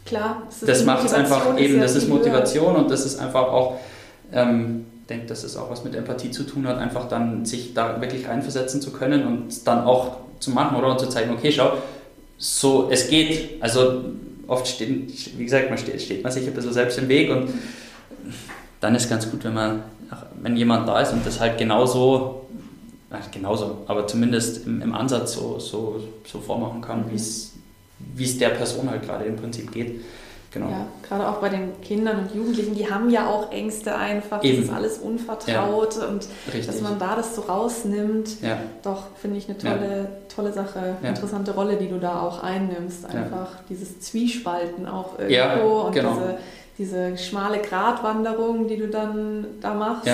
[0.07, 2.79] Klar, das, macht es einfach eben, das ist Motivation höher.
[2.79, 3.79] und das ist einfach auch,
[4.33, 8.01] ähm, denke, dass es auch was mit Empathie zu tun hat, einfach dann sich da
[8.01, 11.73] wirklich reinversetzen zu können und dann auch zu machen oder zu zeigen, okay, schau,
[12.39, 13.63] so, es geht.
[13.63, 14.05] Also
[14.47, 17.51] oft steht, wie gesagt, man steht, steht man sich ein bisschen selbst im Weg und
[18.81, 19.83] dann ist ganz gut, wenn man,
[20.41, 22.47] wenn jemand da ist und das halt genauso,
[23.33, 27.53] genauso, aber zumindest im, im Ansatz so, so, so vormachen kann, wie es
[27.99, 30.01] wie es der Person halt gerade im Prinzip geht.
[30.57, 30.71] Genau.
[30.71, 34.57] Ja, gerade auch bei den Kindern und Jugendlichen, die haben ja auch Ängste einfach, Eben.
[34.57, 36.07] das ist alles unvertraut ja.
[36.07, 36.67] und Richtig.
[36.67, 38.57] dass man da das so rausnimmt, ja.
[38.83, 40.35] doch finde ich eine tolle, ja.
[40.35, 45.93] tolle Sache, interessante Rolle, die du da auch einnimmst, einfach dieses Zwiespalten auch irgendwo und
[45.93, 46.15] genau.
[46.15, 46.39] diese,
[46.79, 50.09] diese schmale Gratwanderung, die du dann da machst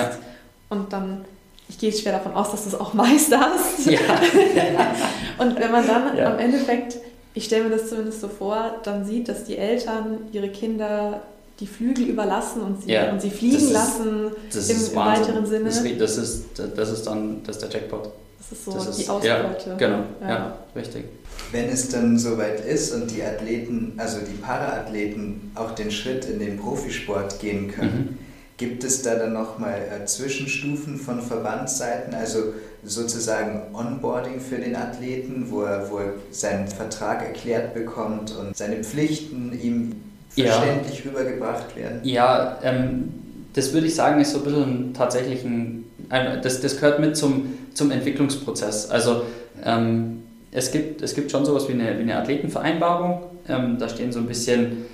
[0.70, 1.24] und dann
[1.68, 3.86] ich gehe schwer davon aus, dass du es auch meisterst.
[3.86, 4.00] Ja.
[5.38, 6.98] und wenn man dann am Endeffekt
[7.34, 11.22] ich stelle mir das zumindest so vor, dann sieht, dass die Eltern ihre Kinder
[11.60, 15.64] die Flügel überlassen und sie, ja, und sie fliegen ist, lassen im, im weiteren Sinne.
[15.64, 16.44] Das, das, ist,
[16.76, 18.10] das ist dann das ist der Jackpot.
[18.38, 19.68] Das ist so das die ist, Ausbeute.
[19.68, 20.28] Ja, genau, ja.
[20.28, 20.58] ja.
[20.74, 21.04] richtig.
[21.52, 26.38] Wenn es dann soweit ist und die Athleten, also die Paraathleten auch den Schritt in
[26.38, 28.21] den Profisport gehen können, mhm.
[28.62, 32.14] Gibt es da dann nochmal äh, Zwischenstufen von Verbandsseiten?
[32.14, 32.54] Also
[32.84, 38.84] sozusagen Onboarding für den Athleten, wo er, wo er seinen Vertrag erklärt bekommt und seine
[38.84, 39.96] Pflichten ihm
[40.30, 41.10] verständlich ja.
[41.10, 42.00] rübergebracht werden?
[42.04, 43.12] Ja, ähm,
[43.52, 47.54] das würde ich sagen, ist so ein bisschen tatsächlich ein, das, das gehört mit zum,
[47.74, 48.90] zum Entwicklungsprozess.
[48.90, 49.22] Also
[49.64, 54.12] ähm, es, gibt, es gibt schon sowas wie eine, wie eine Athletenvereinbarung, ähm, da stehen
[54.12, 54.84] so ein bisschen,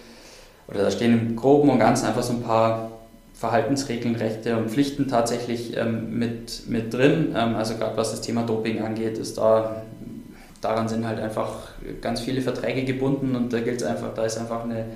[0.69, 2.98] oder da stehen im Groben und Ganzen einfach so ein paar
[3.39, 7.35] Verhaltensregeln, Rechte und Pflichten tatsächlich ähm, mit, mit drin.
[7.37, 9.83] Ähm, also gerade was das Thema Doping angeht, ist da
[10.61, 11.69] daran sind halt einfach
[12.01, 14.87] ganz viele Verträge gebunden und da gilt es einfach, da ist einfach eine,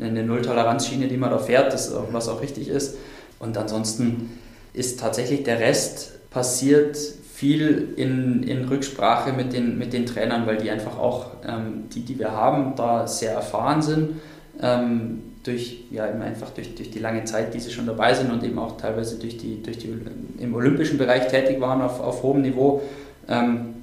[0.00, 2.96] eine Nulltoleranzschiene, die man da fährt, das was auch richtig ist.
[3.38, 4.38] Und ansonsten
[4.72, 10.58] ist tatsächlich der Rest passiert viel in, in Rücksprache mit den, mit den Trainern, weil
[10.58, 14.20] die einfach auch, ähm, die, die wir haben, da sehr erfahren sind.
[15.44, 18.44] Durch, ja, eben einfach durch, durch die lange Zeit, die sie schon dabei sind und
[18.44, 19.92] eben auch teilweise durch die, durch die
[20.38, 22.82] im olympischen Bereich tätig waren auf, auf hohem Niveau.
[23.28, 23.74] Ähm,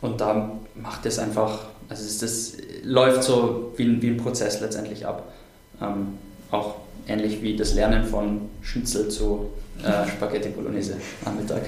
[0.00, 4.60] und da macht es einfach, also es, das läuft so wie ein, wie ein Prozess
[4.60, 5.32] letztendlich ab.
[5.80, 6.18] Ähm,
[6.50, 6.76] auch
[7.08, 9.50] ähnlich wie das Lernen von Schnitzel zu
[9.82, 11.62] äh, Spaghetti Bolognese am Mittag.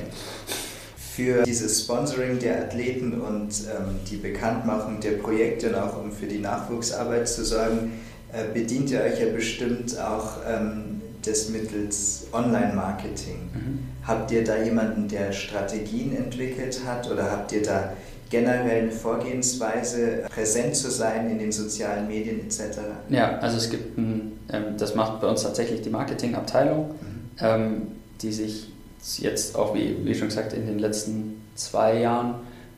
[0.96, 6.26] Für dieses Sponsoring der Athleten und ähm, die Bekanntmachung der Projekte und auch um für
[6.26, 7.92] die Nachwuchsarbeit zu sorgen,
[8.52, 13.50] bedient ihr euch ja bestimmt auch ähm, des Mittels Online-Marketing.
[13.52, 13.78] Mhm.
[14.06, 17.92] Habt ihr da jemanden, der Strategien entwickelt hat oder habt ihr da
[18.30, 22.78] generell eine Vorgehensweise, präsent zu sein in den sozialen Medien etc.?
[23.08, 26.94] Ja, also es gibt ein, ähm, das macht bei uns tatsächlich die Marketingabteilung, mhm.
[27.40, 27.82] ähm,
[28.22, 28.68] die sich
[29.18, 32.34] jetzt auch, wie, wie schon gesagt, in den letzten zwei Jahren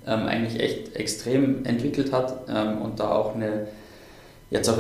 [0.07, 3.69] ähm, eigentlich echt extrem entwickelt hat ähm, und da auch eine
[4.51, 4.79] jetzt auch,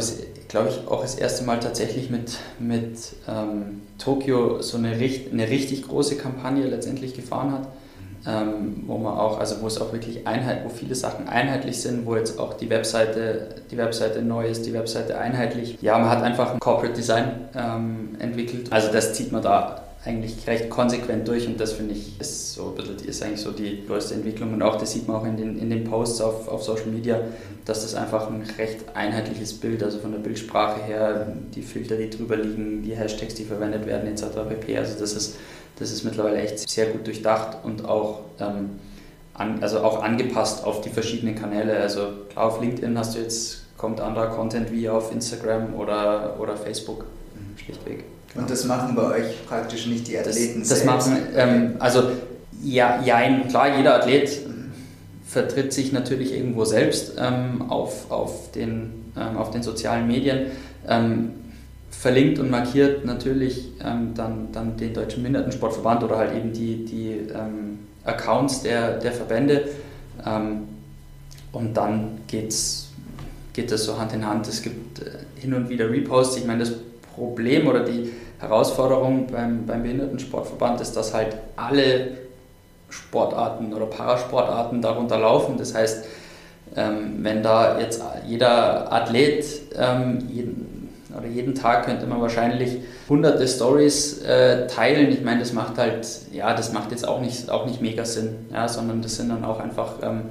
[0.48, 2.98] glaube ich, auch das erste Mal tatsächlich mit, mit
[3.28, 7.68] ähm, Tokio so eine, eine richtig große Kampagne letztendlich gefahren hat.
[8.26, 12.04] Ähm, wo man auch, also wo es auch wirklich Einheit, wo viele Sachen einheitlich sind,
[12.04, 15.78] wo jetzt auch die Webseite, die Webseite neu ist, die Webseite einheitlich.
[15.80, 18.70] Ja, man hat einfach ein Corporate Design ähm, entwickelt.
[18.70, 22.68] Also das zieht man da eigentlich recht konsequent durch und das finde ich ist so
[22.68, 25.36] ein bisschen, ist eigentlich so die größte Entwicklung und auch das sieht man auch in
[25.36, 27.20] den, in den Posts auf, auf Social Media,
[27.66, 32.08] dass das einfach ein recht einheitliches Bild, also von der Bildsprache her, die Filter, die
[32.08, 34.24] drüber liegen, die Hashtags, die verwendet werden etc.
[34.48, 34.78] pp.
[34.78, 35.36] Also das ist,
[35.78, 38.70] das ist mittlerweile echt sehr gut durchdacht und auch, ähm,
[39.34, 41.78] an, also auch angepasst auf die verschiedenen Kanäle.
[41.78, 46.56] Also klar, auf LinkedIn hast du jetzt, kommt anderer Content wie auf Instagram oder, oder
[46.56, 47.04] Facebook,
[47.56, 48.04] schlichtweg.
[48.34, 51.08] Und das machen bei euch praktisch nicht die Athleten das, das selbst?
[51.08, 52.10] Machen, ähm, also
[52.62, 54.30] ja, ja, klar, jeder Athlet
[55.26, 60.46] vertritt sich natürlich irgendwo selbst ähm, auf, auf, den, ähm, auf den sozialen Medien,
[60.88, 61.30] ähm,
[61.90, 67.10] verlinkt und markiert natürlich ähm, dann, dann den Deutschen Behindertensportverband oder halt eben die, die
[67.34, 69.68] ähm, Accounts der, der Verbände
[71.52, 72.90] und dann geht's,
[73.52, 74.46] geht das so Hand in Hand.
[74.48, 76.36] Es gibt äh, hin und wieder Reposts.
[76.36, 76.72] Ich meine, das
[77.20, 82.12] Problem oder die Herausforderung beim, beim Behindertensportverband ist, dass halt alle
[82.88, 85.58] Sportarten oder Parasportarten darunter laufen.
[85.58, 86.06] Das heißt,
[86.76, 89.44] ähm, wenn da jetzt jeder Athlet
[89.76, 95.12] ähm, jeden, oder jeden Tag könnte man wahrscheinlich hunderte Stories äh, teilen.
[95.12, 98.46] Ich meine, das macht halt, ja, das macht jetzt auch nicht, auch nicht mega Sinn,
[98.52, 100.22] ja, sondern das sind dann auch einfach ähm,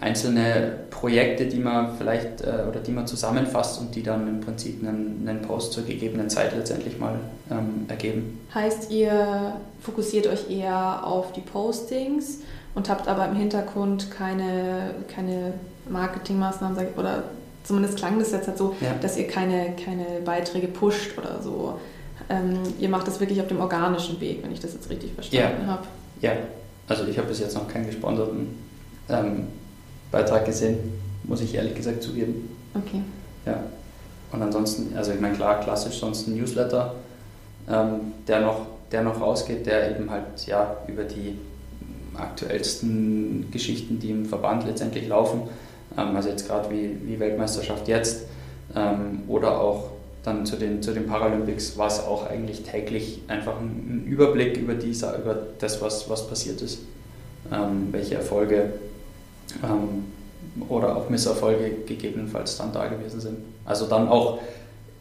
[0.00, 4.82] einzelne Projekte, die man vielleicht äh, oder die man zusammenfasst und die dann im Prinzip
[4.82, 7.18] einen, einen Post zur gegebenen Zeit letztendlich mal
[7.50, 8.40] ähm, ergeben.
[8.54, 12.40] Heißt, ihr fokussiert euch eher auf die Postings
[12.74, 15.54] und habt aber im Hintergrund keine, keine
[15.88, 17.24] Marketingmaßnahmen oder
[17.64, 18.94] zumindest klang das jetzt halt so, ja.
[19.00, 21.78] dass ihr keine, keine Beiträge pusht oder so.
[22.28, 25.62] Ähm, ihr macht das wirklich auf dem organischen Weg, wenn ich das jetzt richtig verstanden
[25.62, 25.66] ja.
[25.66, 25.86] habe.
[26.20, 26.32] Ja,
[26.88, 28.58] also ich habe bis jetzt noch keinen gesponserten
[29.08, 29.46] ähm,
[30.16, 30.78] Beitrag gesehen,
[31.24, 32.48] muss ich ehrlich gesagt zugeben.
[32.74, 33.02] Okay.
[33.44, 33.64] Ja.
[34.32, 36.94] Und ansonsten, also ich meine, klar, klassisch sonst ein Newsletter,
[37.68, 41.38] ähm, der, noch, der noch rausgeht, der eben halt ja über die
[42.16, 45.42] aktuellsten Geschichten, die im Verband letztendlich laufen,
[45.98, 48.22] ähm, also jetzt gerade wie, wie Weltmeisterschaft jetzt
[48.74, 49.90] ähm, oder auch
[50.22, 54.56] dann zu den, zu den Paralympics war es auch eigentlich täglich einfach ein, ein Überblick
[54.56, 56.80] über, die, über das, was, was passiert ist,
[57.52, 58.72] ähm, welche Erfolge
[59.62, 60.04] ähm,
[60.68, 63.38] oder auch Misserfolge gegebenenfalls dann da gewesen sind.
[63.64, 64.38] Also dann auch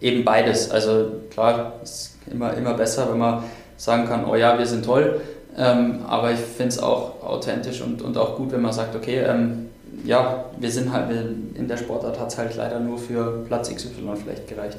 [0.01, 0.71] eben beides.
[0.71, 3.43] Also klar, ist immer, immer besser, wenn man
[3.77, 5.21] sagen kann, oh ja, wir sind toll,
[5.57, 9.19] ähm, aber ich finde es auch authentisch und, und auch gut, wenn man sagt, okay,
[9.19, 9.69] ähm,
[10.03, 14.15] ja, wir sind halt, in der Sportart hat es halt leider nur für Platz XY
[14.21, 14.77] vielleicht gereicht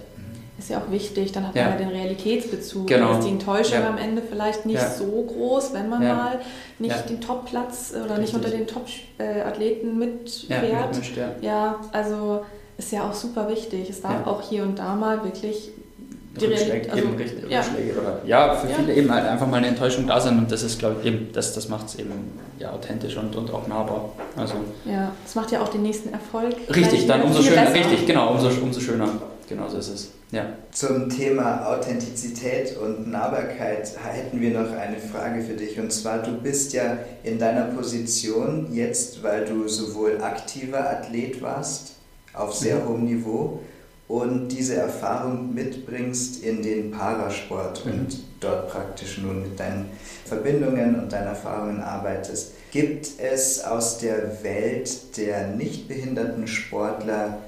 [0.59, 2.87] ist ja auch wichtig, dann hat man ja den Realitätsbezug.
[2.87, 3.09] Genau.
[3.09, 3.89] Dann ist die Enttäuschung ja.
[3.89, 4.91] am Ende vielleicht nicht ja.
[4.91, 6.41] so groß, wenn man mal
[6.79, 8.19] nicht den Topplatz oder Richtig.
[8.19, 10.99] nicht unter den Top-Athleten mitfährt.
[11.43, 12.45] Ja, also
[12.79, 13.91] ist ja auch super wichtig.
[13.91, 15.71] Es darf auch hier und da mal wirklich
[16.41, 17.65] Rückschläge, also, eben richtig, ja.
[17.99, 20.79] Oder ja, für viele eben halt einfach mal eine Enttäuschung da sein und das ist,
[20.79, 24.11] glaube ich, eben, das, das macht es eben ja, authentisch und, und auch nahbar.
[24.37, 24.55] Also,
[24.85, 26.55] ja, das macht ja auch den nächsten Erfolg.
[26.75, 29.09] Richtig, dann umso schöner, richtig, genau, umso, umso schöner.
[29.49, 30.11] Genau so ist es.
[30.33, 30.55] Ja.
[30.73, 35.79] Zum Thema Authentizität und Nahbarkeit hätten wir noch eine Frage für dich.
[35.79, 41.93] Und zwar, du bist ja in deiner Position jetzt, weil du sowohl aktiver Athlet warst,
[42.33, 42.89] auf sehr mhm.
[42.89, 43.61] hohem Niveau,
[44.09, 47.93] und diese Erfahrung mitbringst in den Parasport mhm.
[47.93, 49.87] und dort praktisch nun mit deinen
[50.25, 52.53] Verbindungen und deinen Erfahrungen arbeitest.
[52.71, 57.39] Gibt es aus der Welt der nicht behinderten Sportler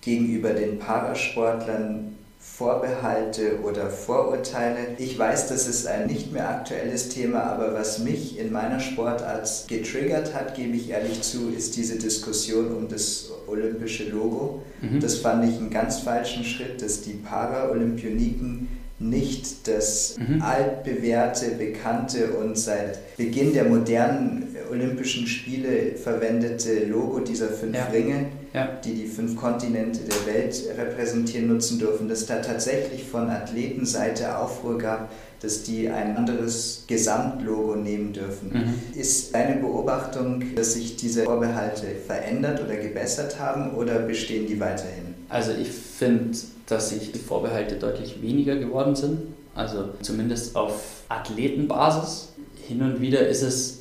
[0.00, 4.96] gegenüber den Parasportlern Vorbehalte oder Vorurteile.
[4.98, 9.66] Ich weiß, das ist ein nicht mehr aktuelles Thema, aber was mich in meiner Sportart
[9.68, 14.62] getriggert hat, gebe ich ehrlich zu, ist diese Diskussion um das olympische Logo.
[14.80, 15.00] Mhm.
[15.00, 20.42] Das fand ich einen ganz falschen Schritt, dass die Paraolympioniken nicht das mhm.
[20.42, 27.86] altbewährte, bekannte und seit Beginn der modernen Olympischen Spiele verwendete Logo dieser fünf ja.
[27.86, 28.66] Ringe, ja.
[28.84, 34.78] die die fünf Kontinente der Welt repräsentieren, nutzen dürfen, dass da tatsächlich von Athletenseite Aufruhr
[34.78, 38.50] gab, dass die ein anderes Gesamtlogo nehmen dürfen.
[38.52, 38.98] Mhm.
[38.98, 45.14] Ist deine Beobachtung, dass sich diese Vorbehalte verändert oder gebessert haben oder bestehen die weiterhin?
[45.28, 46.36] Also ich finde,
[46.66, 49.20] dass sich die Vorbehalte deutlich weniger geworden sind.
[49.54, 52.28] Also zumindest auf Athletenbasis.
[52.68, 53.80] Hin und wieder ist es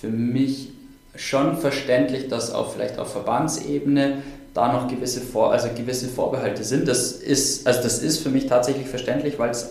[0.00, 0.73] für mich
[1.16, 6.86] schon verständlich, dass auch vielleicht auf Verbandsebene da noch gewisse, Vor also gewisse Vorbehalte sind.
[6.86, 9.70] Das ist, also das ist für mich tatsächlich verständlich, weil es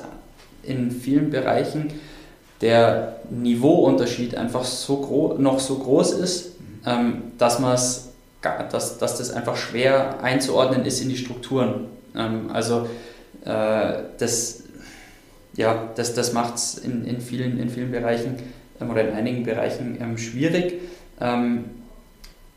[0.64, 1.94] in vielen Bereichen
[2.62, 6.52] der Niveauunterschied einfach so noch so groß ist,
[6.86, 7.60] ähm, dass,
[8.42, 11.88] dass, dass das einfach schwer einzuordnen ist in die Strukturen.
[12.16, 12.88] Ähm, also
[13.46, 14.64] äh, das,
[15.56, 18.36] ja, das, das macht es in, in, vielen, in vielen Bereichen
[18.80, 20.80] ähm, oder in einigen Bereichen ähm, schwierig.
[21.22, 21.66] Ähm,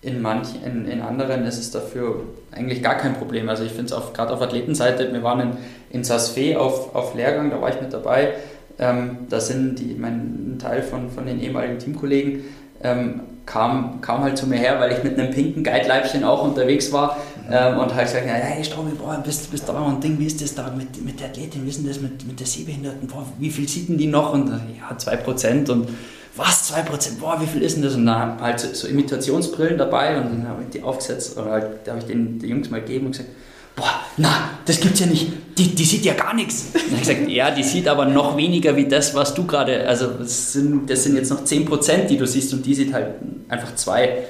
[0.03, 3.49] in, manch, in, in anderen ist es dafür eigentlich gar kein Problem.
[3.49, 5.51] Also ich finde es gerade auf Athletenseite, wir waren in,
[5.91, 8.35] in Sasfe auf, auf Lehrgang, da war ich mit dabei.
[8.79, 12.45] Ähm, da sind die, mein, ein Teil von, von den ehemaligen Teamkollegen
[12.83, 16.93] ähm, kam, kam halt zu mir her, weil ich mit einem pinken Guide-Leibchen auch unterwegs
[16.93, 17.53] war mhm.
[17.53, 20.55] ähm, und halt gesagt, hey Straubi, boah, bist, bist da und Ding, wie ist das
[20.55, 23.51] da mit, mit der Athletin, wie ist denn das mit, mit der Sehbehinderten, boah, wie
[23.51, 24.35] viel sieht denn die noch?
[24.35, 25.89] Und ja, 2% und
[26.37, 27.95] was, 2%, boah, wie viel ist denn das?
[27.95, 31.67] Und dann halt so, so Imitationsbrillen dabei und dann habe ich die aufgesetzt oder halt,
[31.85, 33.31] da habe ich den, den Jungs mal gegeben und gesagt,
[33.75, 36.67] boah, na, das gibt's ja nicht, die, die sieht ja gar nichts.
[36.75, 40.09] Und ich gesagt, ja, die sieht aber noch weniger wie das, was du gerade, also
[40.09, 43.15] das sind, das sind jetzt noch 10%, die du siehst und die sieht halt
[43.49, 44.25] einfach zwei.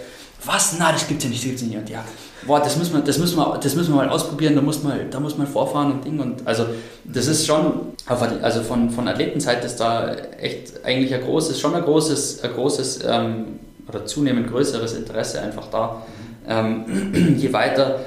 [0.44, 0.76] Was?
[0.78, 1.76] Na, das gibt's ja nicht, das gibt's nicht.
[1.76, 2.04] Und ja,
[2.46, 5.10] boah, das müssen wir, das müssen wir, das müssen wir mal ausprobieren, da muss man,
[5.10, 6.18] da muss man vorfahren und Ding.
[6.20, 6.66] Und also
[7.04, 11.82] das ist schon, also von, von Athletenseite ist da echt eigentlich ein großes, schon ein
[11.82, 13.44] großes, ein großes ähm,
[13.88, 16.02] oder zunehmend größeres Interesse einfach da.
[16.48, 18.00] Ähm, je weiter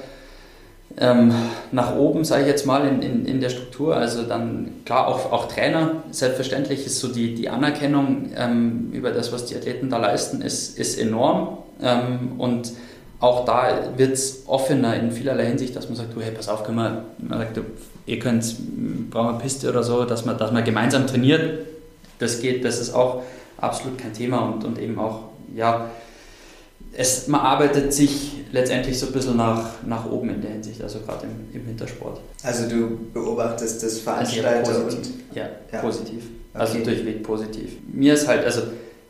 [0.98, 1.34] ähm,
[1.72, 3.96] nach oben, sage ich jetzt mal, in, in, in der Struktur.
[3.96, 9.32] Also dann klar auch, auch Trainer, selbstverständlich ist so die, die Anerkennung ähm, über das,
[9.32, 11.60] was die Athleten da leisten, ist, ist enorm.
[11.82, 12.72] Ähm, und
[13.20, 16.64] auch da wird es offener in vielerlei Hinsicht, dass man sagt, du, hey, pass auf,
[16.64, 17.62] können wir, man sagt, du,
[18.06, 18.56] ihr könnt,
[19.10, 21.66] brauchen wir Piste oder so, dass man, dass man gemeinsam trainiert.
[22.20, 23.24] Das geht, das ist auch
[23.58, 25.24] absolut kein Thema und, und eben auch,
[25.56, 25.90] ja,
[26.94, 31.00] es, man arbeitet sich letztendlich so ein bisschen nach, nach oben in der Hinsicht, also
[31.00, 32.20] gerade im, im Wintersport.
[32.44, 35.14] Also du beobachtest das Veranstalter also positiv.
[35.30, 35.36] und...
[35.36, 35.80] Ja, ja.
[35.80, 36.24] positiv.
[36.54, 36.84] Also okay.
[36.84, 37.72] durchweg positiv.
[37.92, 38.62] Mir ist halt, also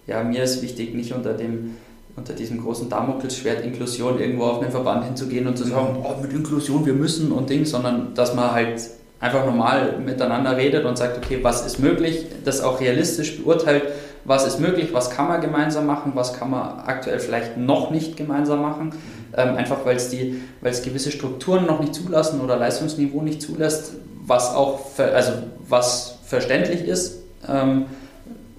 [0.08, 1.76] ja, mir ist wichtig, nicht unter dem
[2.20, 6.34] unter diesem großen Damoklesschwert Inklusion irgendwo auf einen Verband hinzugehen und zu sagen, oh, mit
[6.34, 8.82] Inklusion, wir müssen und Ding, sondern dass man halt
[9.22, 13.84] einfach normal miteinander redet und sagt, okay, was ist möglich, das auch realistisch beurteilt,
[14.26, 18.18] was ist möglich, was kann man gemeinsam machen, was kann man aktuell vielleicht noch nicht
[18.18, 18.92] gemeinsam machen,
[19.36, 23.42] ähm, einfach weil es die, weil es gewisse Strukturen noch nicht zulassen oder Leistungsniveau nicht
[23.42, 23.94] zulässt,
[24.26, 25.32] was auch, also
[25.68, 27.86] was verständlich ist ähm,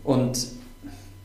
[0.02, 0.59] und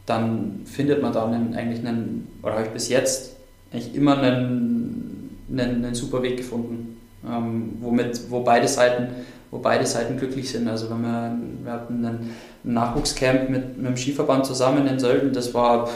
[0.05, 3.35] dann findet man da einen, eigentlich einen, oder habe ich bis jetzt
[3.71, 6.97] eigentlich immer einen, einen, einen super Weg gefunden,
[7.27, 9.07] ähm, womit, wo beide Seiten
[9.55, 10.67] wo beide Seiten glücklich sind.
[10.67, 15.53] Also wenn wir, wir hatten ein Nachwuchscamp mit, mit dem Skiverband zusammen in Sölden, das
[15.53, 15.89] war,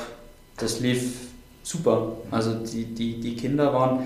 [0.58, 1.30] das lief
[1.64, 2.14] super.
[2.32, 4.04] Also die, die, die Kinder waren,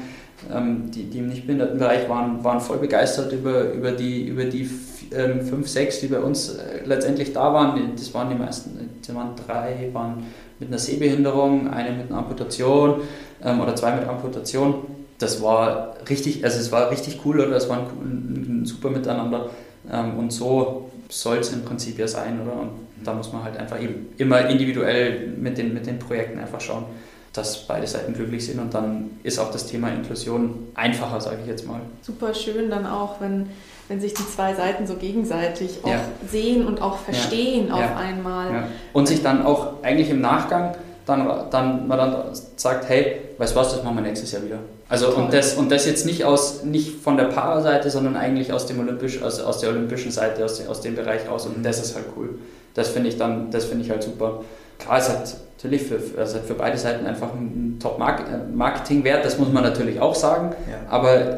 [0.52, 4.68] ähm, die, die im Nichtbehindertenbereich waren, waren voll begeistert über, über die, über die
[5.12, 7.94] ähm, fünf, sechs, die bei uns äh, letztendlich da waren.
[7.96, 10.26] Das waren die meisten, das waren drei, waren
[10.60, 13.02] mit einer Sehbehinderung, eine mit einer Amputation
[13.44, 14.76] ähm, oder zwei mit Amputation
[15.24, 19.50] das war richtig, also es war richtig cool oder es war ein, ein super Miteinander.
[19.92, 22.54] Ähm, und so soll es im Prinzip ja sein, oder?
[22.62, 22.72] Und
[23.04, 26.86] da muss man halt einfach eben immer individuell mit den, mit den Projekten einfach schauen,
[27.34, 31.48] dass beide Seiten glücklich sind und dann ist auch das Thema Inklusion einfacher, sage ich
[31.48, 31.82] jetzt mal.
[32.02, 33.48] Super schön dann auch, wenn,
[33.88, 36.00] wenn sich die zwei Seiten so gegenseitig auch ja.
[36.30, 37.74] sehen und auch verstehen ja.
[37.74, 37.96] auf ja.
[37.98, 38.68] einmal.
[38.94, 40.76] Und sich dann auch eigentlich im Nachgang
[41.06, 42.16] dann, dann man dann
[42.56, 44.60] sagt, hey, weißt du was, das machen wir nächstes Jahr wieder.
[44.88, 48.68] Also und das, und das jetzt nicht aus nicht von der Para-Seite, sondern eigentlich aus
[48.68, 51.46] dem Olympisch, aus, aus der olympischen Seite, aus, aus dem Bereich raus.
[51.46, 52.36] Und das ist halt cool.
[52.74, 54.42] Das finde ich dann, das finde ich halt super.
[54.80, 59.64] Klar, es hat natürlich für, also für beide Seiten einfach einen Top-Marketing-Wert, das muss man
[59.64, 60.56] natürlich auch sagen.
[60.70, 60.78] Ja.
[60.90, 61.38] Aber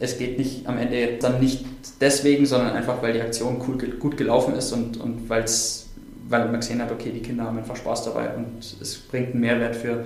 [0.00, 1.64] es geht nicht am Ende dann nicht
[2.00, 5.88] deswegen, sondern einfach, weil die Aktion cool, gut gelaufen ist und, und weil es
[6.28, 9.40] weil man gesehen hat, okay, die Kinder haben einfach Spaß dabei und es bringt einen
[9.40, 10.04] Mehrwert für,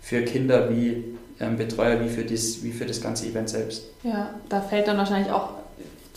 [0.00, 3.84] für Kinder wie ähm, Betreuer, wie für, das, wie für das ganze Event selbst.
[4.02, 5.50] Ja, da fällt dann wahrscheinlich auch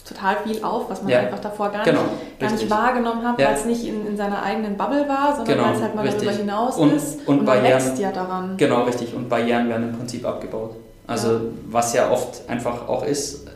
[0.07, 1.20] total viel auf, was man ja.
[1.20, 3.47] einfach davor gar, genau, nicht, gar nicht wahrgenommen hat, ja.
[3.47, 6.01] weil es nicht in, in seiner eigenen Bubble war, sondern genau, weil es halt mal
[6.05, 6.24] richtig.
[6.24, 8.57] darüber hinaus und, ist und, und man Barrieren, wächst ja daran.
[8.57, 9.13] Genau, richtig.
[9.13, 10.76] Und Barrieren werden im Prinzip abgebaut.
[11.08, 11.39] Also ja.
[11.70, 13.47] was ja oft einfach auch ist,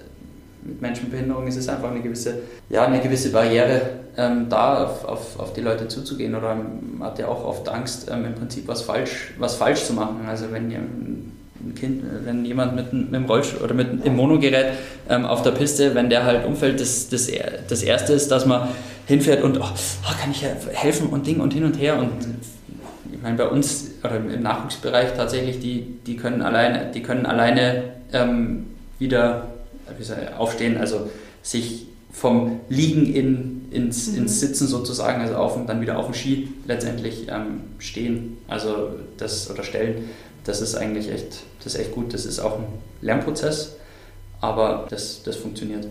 [0.64, 2.40] mit Menschenbehinderung ist es einfach eine gewisse,
[2.70, 3.82] ja, eine gewisse Barriere,
[4.18, 6.36] ähm, da auf, auf, auf die Leute zuzugehen.
[6.36, 9.94] Oder man hat ja auch oft Angst, ähm, im Prinzip was falsch, was falsch zu
[9.94, 10.26] machen.
[10.28, 14.74] Also wenn ein Kind, wenn jemand mit, mit dem Rollstuhl oder mit im Monogerät
[15.10, 17.30] ähm, auf der Piste, wenn der halt umfällt, das, das,
[17.68, 18.70] das Erste ist, dass man
[19.08, 22.12] hinfährt und oh, oh, kann ich helfen und Ding und hin und her und
[23.22, 27.84] ich meine, bei uns oder im Nachwuchsbereich tatsächlich, die, die können alleine, die können alleine
[28.12, 28.66] ähm,
[28.98, 29.46] wieder
[29.96, 31.08] wie soll ich, aufstehen, also
[31.44, 34.24] sich vom Liegen in, ins, mhm.
[34.24, 38.96] ins Sitzen sozusagen, also auf und dann wieder auf dem Ski letztendlich ähm, stehen, also
[39.18, 40.10] das oder stellen,
[40.44, 42.16] das ist eigentlich echt, das ist echt gut.
[42.16, 42.66] Das ist auch ein
[43.02, 43.76] Lernprozess,
[44.40, 45.86] aber das, das funktioniert.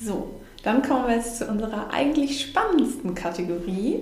[0.00, 0.30] So,
[0.62, 4.00] dann kommen wir jetzt zu unserer eigentlich spannendsten Kategorie.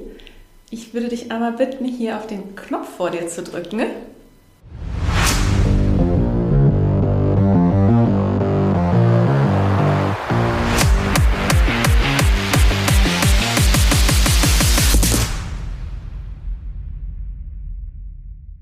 [0.73, 3.83] Ich würde dich einmal bitten, hier auf den Knopf vor dir zu drücken.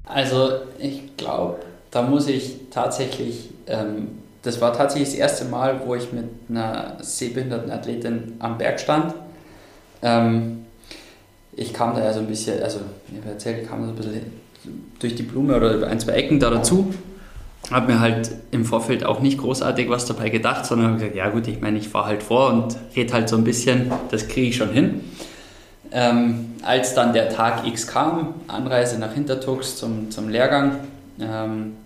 [0.07, 1.59] Also ich glaube,
[1.91, 6.97] da muss ich tatsächlich, ähm, das war tatsächlich das erste Mal, wo ich mit einer
[7.03, 9.13] sehbehinderten Athletin am Berg stand.
[10.01, 10.65] Ähm,
[11.59, 12.79] ich kam da ja so ein bisschen, also
[13.11, 14.23] ich habe erzählt, ich kam so ein bisschen
[15.01, 16.95] durch die Blume oder über ein, zwei Ecken da dazu.
[17.71, 21.29] Habe mir halt im Vorfeld auch nicht großartig was dabei gedacht, sondern habe gesagt, ja
[21.29, 24.49] gut, ich meine, ich fahre halt vor und rede halt so ein bisschen, das kriege
[24.49, 25.01] ich schon hin.
[25.91, 30.77] Ähm, als dann der Tag X kam, Anreise nach Hintertux zum, zum Lehrgang,
[31.21, 31.77] ähm,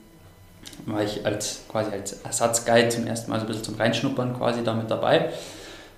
[0.84, 4.62] war ich als, quasi als Ersatzguide zum ersten Mal so ein bisschen zum Reinschnuppern quasi
[4.64, 5.30] damit dabei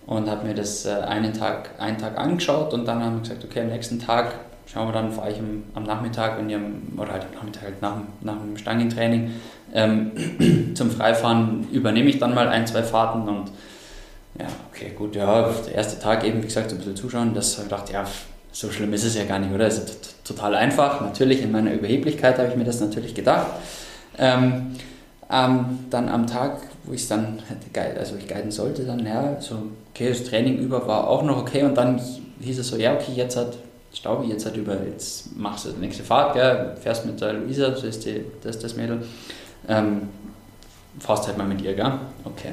[0.07, 3.45] und habe mir das äh, einen, Tag, einen Tag angeschaut und dann haben wir gesagt,
[3.45, 4.35] okay, am nächsten Tag
[4.67, 6.61] schauen wir dann, fahre ich am, am Nachmittag, wenn ihr,
[6.97, 9.33] oder halt am Nachmittag halt nach, nach dem Stangentraining
[9.73, 10.13] ähm,
[10.75, 13.51] zum Freifahren übernehme ich dann mal ein, zwei Fahrten und
[14.39, 17.57] ja, okay, gut, ja, der erste Tag eben, wie gesagt, so ein bisschen zuschauen, das
[17.57, 18.05] habe ich gedacht, ja,
[18.55, 19.67] so schlimm ist es ja gar nicht, oder?
[19.67, 21.01] Es ist total einfach.
[21.01, 23.49] Natürlich, in meiner Überheblichkeit habe ich mir das natürlich gedacht.
[24.17, 24.77] Ähm,
[25.31, 29.41] ähm, dann am Tag, wo ich es dann hätte, also ich guiden sollte, dann, ja,
[29.41, 29.57] so,
[29.93, 32.01] okay, das Training über war auch noch okay und dann
[32.41, 33.57] hieß es so, ja, okay, jetzt hat
[33.93, 37.75] Staubi, jetzt hat über, jetzt machst du die nächste Fahrt, gell, fährst mit der Luisa,
[37.75, 39.03] so ist die, das ist das Mädel,
[39.69, 40.09] ähm,
[40.99, 41.93] fahrst halt mal mit ihr, gell,
[42.25, 42.53] okay.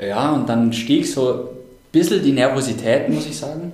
[0.00, 1.46] Ja, und dann stieg so ein
[1.92, 3.72] bisschen die Nervosität, muss ich sagen.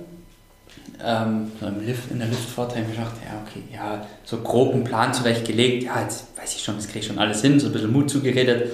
[1.05, 4.73] Ähm, im Lift, in der Liftfahrt habe ich mir gedacht, ja, okay, ja, so grob
[4.73, 7.67] einen Plan zurechtgelegt, ja, jetzt weiß ich schon, das kriege ich schon alles hin, so
[7.67, 8.71] ein bisschen Mut zugeredet.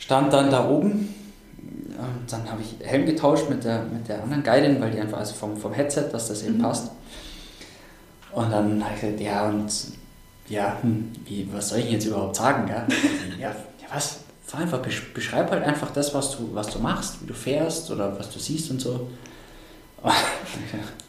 [0.00, 1.14] Stand dann da oben,
[2.00, 5.18] und dann habe ich Helm getauscht mit der, mit der anderen Guidin, weil die einfach,
[5.18, 6.62] also vom, vom Headset, dass das eben mhm.
[6.62, 6.90] passt.
[8.32, 9.72] Und dann habe ich gesagt, ja, und
[10.48, 12.66] ja, hm, wie, was soll ich jetzt überhaupt sagen?
[12.68, 12.86] Ja,
[13.38, 13.54] ja, ja
[13.92, 14.20] was?
[14.50, 14.80] fahr einfach,
[15.14, 18.40] beschreib halt einfach das, was du, was du machst, wie du fährst oder was du
[18.40, 19.08] siehst und so.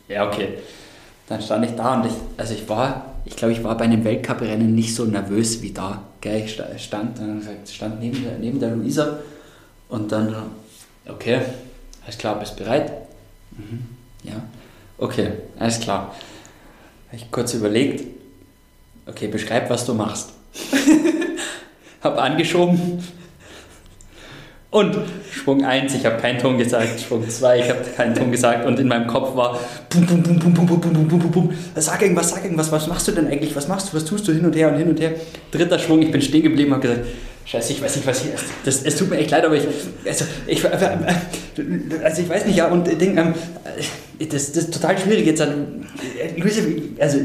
[0.08, 0.60] ja, okay.
[1.32, 4.04] Dann stand ich da und ich, also ich war, ich glaube, ich war bei einem
[4.04, 6.04] Weltcuprennen nicht so nervös wie da.
[6.20, 6.44] Gell?
[6.44, 6.52] Ich
[6.84, 7.18] stand,
[7.70, 9.20] stand neben, der, neben der Luisa
[9.88, 10.36] und dann,
[11.08, 11.40] okay,
[12.04, 12.92] alles klar, bist bereit?
[13.52, 13.86] Mhm,
[14.24, 14.44] ja,
[14.98, 16.14] okay, alles klar.
[17.08, 18.06] Habe ich kurz überlegt,
[19.06, 20.32] okay, beschreib, was du machst.
[22.04, 23.02] Hab angeschoben,
[24.72, 24.98] und
[25.30, 27.02] Schwung 1, ich habe keinen Ton gesagt.
[27.02, 28.66] Schwung 2, ich habe keinen Ton gesagt.
[28.66, 29.60] Und in meinem Kopf war
[29.90, 31.54] bum, bum, bum, bum, bum, bum, bum, bum, bum, bum.
[31.76, 32.72] Sag irgendwas, sag irgendwas.
[32.72, 33.54] Was machst du denn eigentlich?
[33.54, 33.98] Was machst du?
[33.98, 35.12] Was tust du hin und her und hin und her?
[35.52, 37.02] Dritter Schwung, ich bin stehen geblieben habe gesagt,
[37.44, 38.46] Scheiße, ich weiß nicht, was hier ist.
[38.64, 39.68] Das, es tut mir echt leid, aber ich,
[40.06, 43.34] also ich, also ich weiß nicht, ja, und ich denke, ähm,
[44.20, 45.44] das, das ist total schwierig jetzt.
[46.38, 47.18] Luzi, also,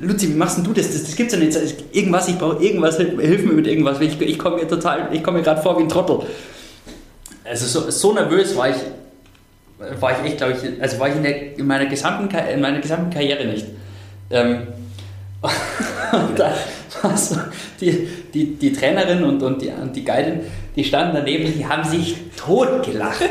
[0.00, 0.92] Luzi, wie machst du das?
[0.92, 1.58] Das, das gibt's ja nicht.
[1.92, 4.00] Irgendwas, ich brauche irgendwas, hilf mir mit irgendwas.
[4.00, 6.20] Ich, ich komme mir total, ich komme mir gerade vor wie ein Trottel
[7.44, 8.76] also so, so nervös war ich,
[10.00, 12.80] war ich echt, glaube ich, also war ich in, der, in, meiner, gesamten, in meiner
[12.80, 13.66] gesamten Karriere nicht.
[14.30, 14.68] Ähm,
[16.12, 16.54] und da
[17.02, 17.36] war so,
[17.80, 20.40] die, die, die Trainerin und, und, die, und die Guidin,
[20.76, 23.28] die standen daneben, die haben sich totgelacht.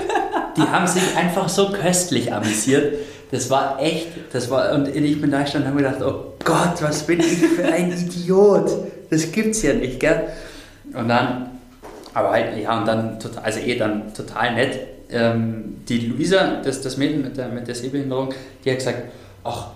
[0.58, 2.96] Die haben sich einfach so köstlich amüsiert.
[3.32, 6.82] Das war echt, das war, und ich bin da gestanden und habe gedacht, oh Gott,
[6.82, 8.70] was bin ich für ein Idiot.
[9.10, 10.24] Das gibt's ja nicht, gell?
[10.94, 11.61] Und dann
[12.14, 14.80] aber halt, ja, und dann, total, also eh dann total nett.
[15.10, 18.34] Ähm, die Luisa, das, das Mädel mit der, mit der Sehbehinderung,
[18.64, 19.04] die hat gesagt,
[19.44, 19.68] ach,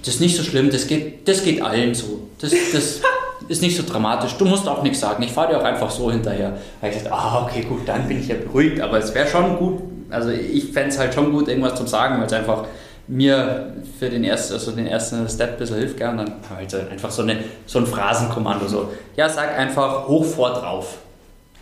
[0.00, 2.28] das ist nicht so schlimm, das geht, das geht allen so.
[2.40, 3.00] Das, das
[3.48, 6.10] ist nicht so dramatisch, du musst auch nichts sagen, ich fahre dir auch einfach so
[6.10, 6.56] hinterher.
[6.80, 9.58] Da ich gesagt, ah, okay, gut, dann bin ich ja beruhigt, aber es wäre schon
[9.58, 12.64] gut, also ich fände es halt schon gut, irgendwas zu sagen, weil es einfach
[13.08, 17.10] mir für den ersten, also den ersten Step ein bisschen hilft, und dann halt einfach
[17.10, 20.98] so, eine, so ein Phrasenkommando, so, ja, sag einfach hoch vor drauf.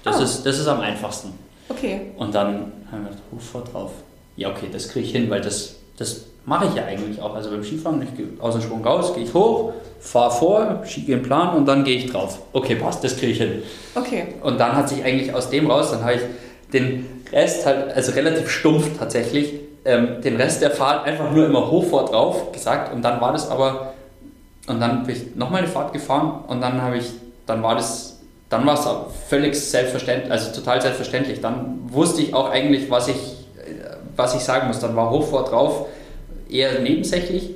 [0.06, 0.22] Das, oh.
[0.22, 1.32] ist, das ist am einfachsten.
[1.68, 2.12] Okay.
[2.16, 3.90] Und dann haben wir gedacht, ruf vor drauf.
[4.36, 7.34] Ja, okay, das kriege ich hin, weil das, das mache ich ja eigentlich auch.
[7.34, 11.12] Also beim Skifahren, ich gehe aus dem Sprung raus, gehe ich hoch, fahre vor, schiebe
[11.12, 12.38] den Plan und dann gehe ich drauf.
[12.52, 13.62] Okay, passt, das kriege ich hin.
[13.96, 14.28] Okay.
[14.42, 16.20] Und dann hat sich eigentlich aus dem raus, dann habe ich
[16.72, 19.54] den Rest halt, also relativ stumpf tatsächlich,
[19.84, 23.32] ähm, den Rest der Fahrt einfach nur immer hoch vor drauf gesagt und dann war
[23.32, 23.94] das aber,
[24.68, 27.10] und dann bin ich nochmal eine Fahrt gefahren und dann habe ich,
[27.46, 28.15] dann war das
[28.48, 28.88] dann war es
[29.28, 31.40] völlig selbstverständlich, also total selbstverständlich.
[31.40, 33.16] Dann wusste ich auch eigentlich, was ich,
[34.14, 34.78] was ich sagen muss.
[34.78, 35.86] Dann war Hochfort drauf
[36.48, 37.50] eher nebensächlich,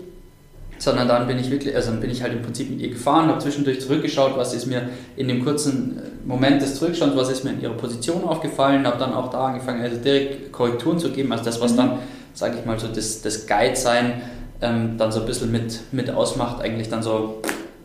[0.78, 3.28] sondern dann bin ich wirklich, also dann bin ich halt im Prinzip mit ihr gefahren,
[3.28, 7.45] habe zwischendurch zurückgeschaut, was ist mir in dem kurzen äh, Moment des Zurückstands, was ist
[7.45, 11.30] mir in ihrer Position aufgefallen, habe dann auch da angefangen, also direkt Korrekturen zu geben,
[11.32, 11.76] also das, was mhm.
[11.76, 11.99] dann,
[12.34, 14.22] sage ich mal, so das, das Guide-Sein
[14.62, 17.43] ähm, dann so ein bisschen mit, mit ausmacht, eigentlich dann so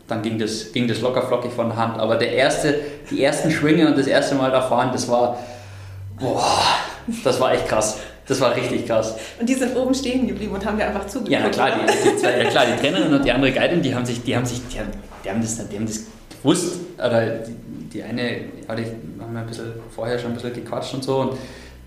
[0.08, 1.98] dann ging das, ging das locker flockig von der Hand.
[1.98, 2.80] Aber der erste,
[3.10, 5.38] die ersten Schwinge und das erste Mal da fahren, das war,
[6.18, 6.44] boah,
[7.24, 7.98] das war echt krass.
[8.26, 9.14] Das war richtig krass.
[9.38, 11.30] Und die sind oben stehen geblieben und haben dir einfach zugeguckt.
[11.30, 14.04] Ja, klar, die, die zwei, ja, klar, die Trainerin und die andere Guidin, die haben
[14.04, 14.90] sich, die haben sich, die haben,
[15.24, 16.06] die haben das, die haben das
[16.42, 16.80] gewusst.
[16.98, 17.54] Oder die,
[17.92, 18.36] die eine,
[18.68, 18.84] ja, die
[19.20, 21.18] haben wir ein bisschen vorher schon ein bisschen gequatscht und so.
[21.18, 21.38] Und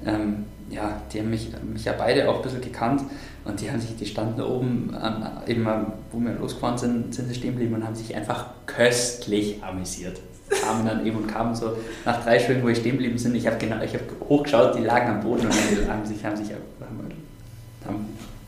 [0.05, 3.01] ähm, ja, die haben mich, mich ja beide auch ein bisschen gekannt.
[3.45, 5.65] Und die haben sich, die standen oben, an, eben
[6.11, 10.19] wo wir losgefahren sind, sind sie stehen geblieben und haben sich einfach köstlich amüsiert.
[10.49, 13.35] Kamen dann eben und kamen so nach drei Stunden, wo ich stehen geblieben sind.
[13.35, 15.53] Ich habe genau, hab hochgeschaut, die lagen am Boden und
[15.89, 18.05] haben sich, haben sich haben,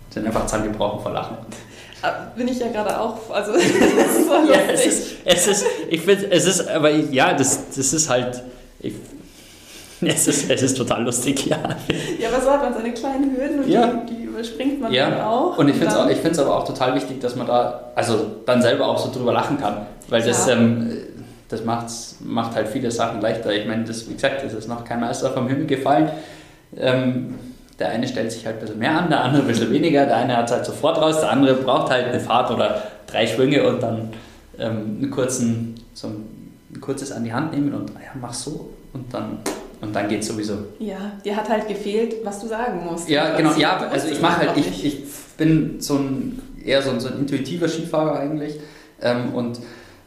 [0.10, 1.38] sind einfach zusammengebrochen vor Lachen.
[2.02, 5.66] Ah, bin ich ja gerade auch, also das ist so ja, es ist, es ist,
[5.90, 8.44] ich finde, es ist, aber ja, das, das ist halt,
[8.80, 8.94] ich,
[10.06, 11.58] es ist, es ist total lustig, ja.
[12.20, 13.88] Ja, aber so hat man seine kleinen Hürden und ja.
[13.88, 15.10] die, die, überspringt man ja.
[15.10, 15.58] dann auch.
[15.58, 18.98] Und ich finde es aber auch total wichtig, dass man da, also dann selber auch
[18.98, 19.86] so drüber lachen kann.
[20.10, 20.54] Weil das, ja.
[20.54, 20.92] ähm,
[21.50, 23.54] das macht's, macht halt viele Sachen leichter.
[23.54, 26.10] Ich meine, das, wie gesagt, es ist noch kein Meister vom Himmel gefallen.
[26.76, 27.36] Ähm,
[27.78, 30.06] der eine stellt sich halt ein bisschen mehr an, der andere ein bisschen weniger.
[30.06, 33.28] Der eine hat es halt sofort raus, der andere braucht halt eine Fahrt oder drei
[33.28, 34.10] Schwünge und dann
[34.58, 38.72] ähm, einen kurzen, so ein, ein kurzes an die Hand nehmen und ja, mach so
[38.94, 39.40] und dann
[39.82, 40.54] und dann geht es sowieso.
[40.80, 43.10] Ja, dir hat halt gefehlt, was du sagen musst.
[43.10, 43.54] Ja, genau.
[43.56, 45.04] Ja, also ich mache halt, ich, ich
[45.38, 48.60] bin so ein, eher so ein, so ein intuitiver Skifahrer eigentlich.
[49.02, 49.60] Ähm, und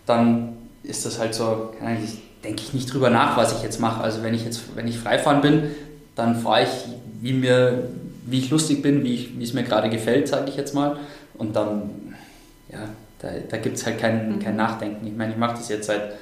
[0.06, 4.02] dann ist das halt so, eigentlich denke ich nicht drüber nach, was ich jetzt mache.
[4.02, 5.70] Also wenn ich jetzt, wenn ich Freifahren bin,
[6.14, 6.68] dann fahre ich,
[7.20, 7.88] wie mir,
[8.26, 10.98] wie ich lustig bin, wie, ich, wie es mir gerade gefällt, sage ich jetzt mal.
[11.36, 12.14] Und dann,
[12.70, 14.38] ja, da, da gibt es halt kein, mhm.
[14.38, 15.04] kein Nachdenken.
[15.06, 16.12] Ich meine, ich mache das jetzt seit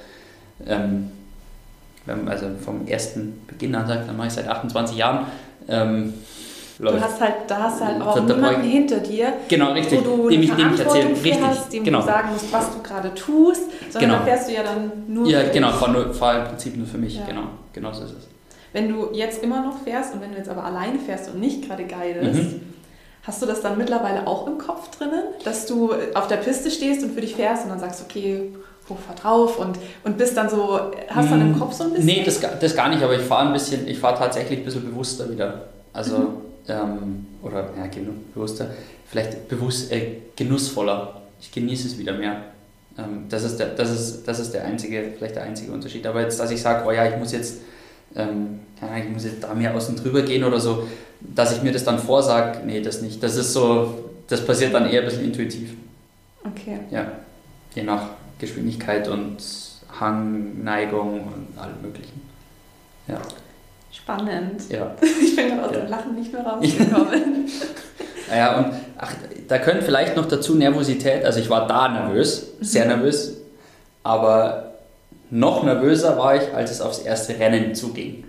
[0.66, 1.11] ähm,
[2.26, 5.26] also vom ersten Beginn an sagt, dann mache ich seit 28 Jahren.
[5.68, 6.14] Ähm,
[6.78, 10.28] du hast halt, da hast halt auch da, niemanden hinter dir, genau, richtig, wo du
[10.30, 12.00] dem ich, dem ich erzähle, richtig, hast, dem genau.
[12.00, 14.18] du sagen musst, was du gerade tust, sondern genau.
[14.18, 17.16] da fährst du ja dann nur Ja, genau, fahre fahr im Prinzip nur für mich,
[17.16, 17.24] ja.
[17.24, 17.42] genau,
[17.72, 18.28] genau so ist es.
[18.72, 21.68] Wenn du jetzt immer noch fährst und wenn du jetzt aber alleine fährst und nicht
[21.68, 22.61] gerade guidest, mhm.
[23.24, 27.05] Hast du das dann mittlerweile auch im Kopf drinnen, dass du auf der Piste stehst
[27.05, 28.53] und für dich fährst und dann sagst, okay,
[28.87, 30.78] fahr drauf und, und bist dann so,
[31.09, 32.07] hast dann im hm, Kopf so ein bisschen?
[32.07, 34.85] Nee, das, das gar nicht, aber ich fahre ein bisschen, ich fahre tatsächlich ein bisschen
[34.85, 35.68] bewusster wieder.
[35.93, 36.26] Also, mhm.
[36.68, 37.89] ähm, oder ja,
[38.35, 38.70] bewusster,
[39.07, 41.22] vielleicht bewusst, äh, genussvoller.
[41.41, 42.43] Ich genieße es wieder mehr.
[42.99, 46.07] Ähm, das, ist der, das, ist, das ist der einzige, vielleicht der einzige Unterschied.
[46.07, 47.61] Aber jetzt, dass ich sage, oh ja, ich muss jetzt,
[48.14, 48.61] ähm,
[48.99, 50.87] ich muss jetzt da mehr außen drüber gehen oder so,
[51.20, 53.22] dass ich mir das dann vorsage, nee, das nicht.
[53.22, 55.74] Das ist so, das passiert dann eher ein bisschen intuitiv.
[56.45, 56.80] Okay.
[56.91, 57.12] Ja,
[57.74, 58.09] je nach
[58.43, 59.36] Geschwindigkeit und
[60.01, 62.28] Hangneigung und allem möglichen.
[63.07, 63.18] Ja.
[63.93, 64.68] Spannend.
[64.68, 64.95] Ja.
[65.01, 65.80] Ich bin gerade aus ja.
[65.80, 67.49] dem Lachen nicht mehr rausgekommen.
[68.28, 69.14] naja, und ach,
[69.47, 72.90] da könnte vielleicht noch dazu Nervosität, also ich war da nervös, sehr mhm.
[72.90, 73.36] nervös,
[74.03, 74.72] aber
[75.30, 78.24] noch nervöser war ich, als es aufs erste Rennen zuging.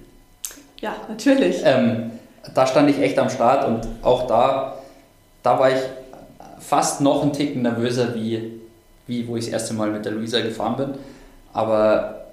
[0.80, 1.62] Ja, natürlich.
[1.64, 2.12] Ähm,
[2.54, 4.78] da stand ich echt am Start und auch da,
[5.42, 5.82] da war ich
[6.60, 8.63] fast noch einen Ticken nervöser wie
[9.08, 10.90] wie wo ich das erste Mal mit der Luisa gefahren bin.
[11.54, 12.24] Aber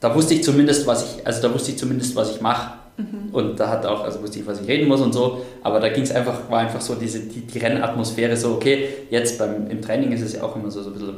[0.00, 2.72] da wusste ich zumindest, was ich, also da wusste ich zumindest, was ich mache.
[2.96, 3.30] Mhm.
[3.32, 5.44] Und da hat auch, also wusste ich, was ich reden muss und so.
[5.62, 9.38] Aber da ging es einfach, war einfach so diese, die, die Rennatmosphäre so, okay, jetzt
[9.38, 11.14] beim, im Training ist es ja auch immer so, so ein bisschen,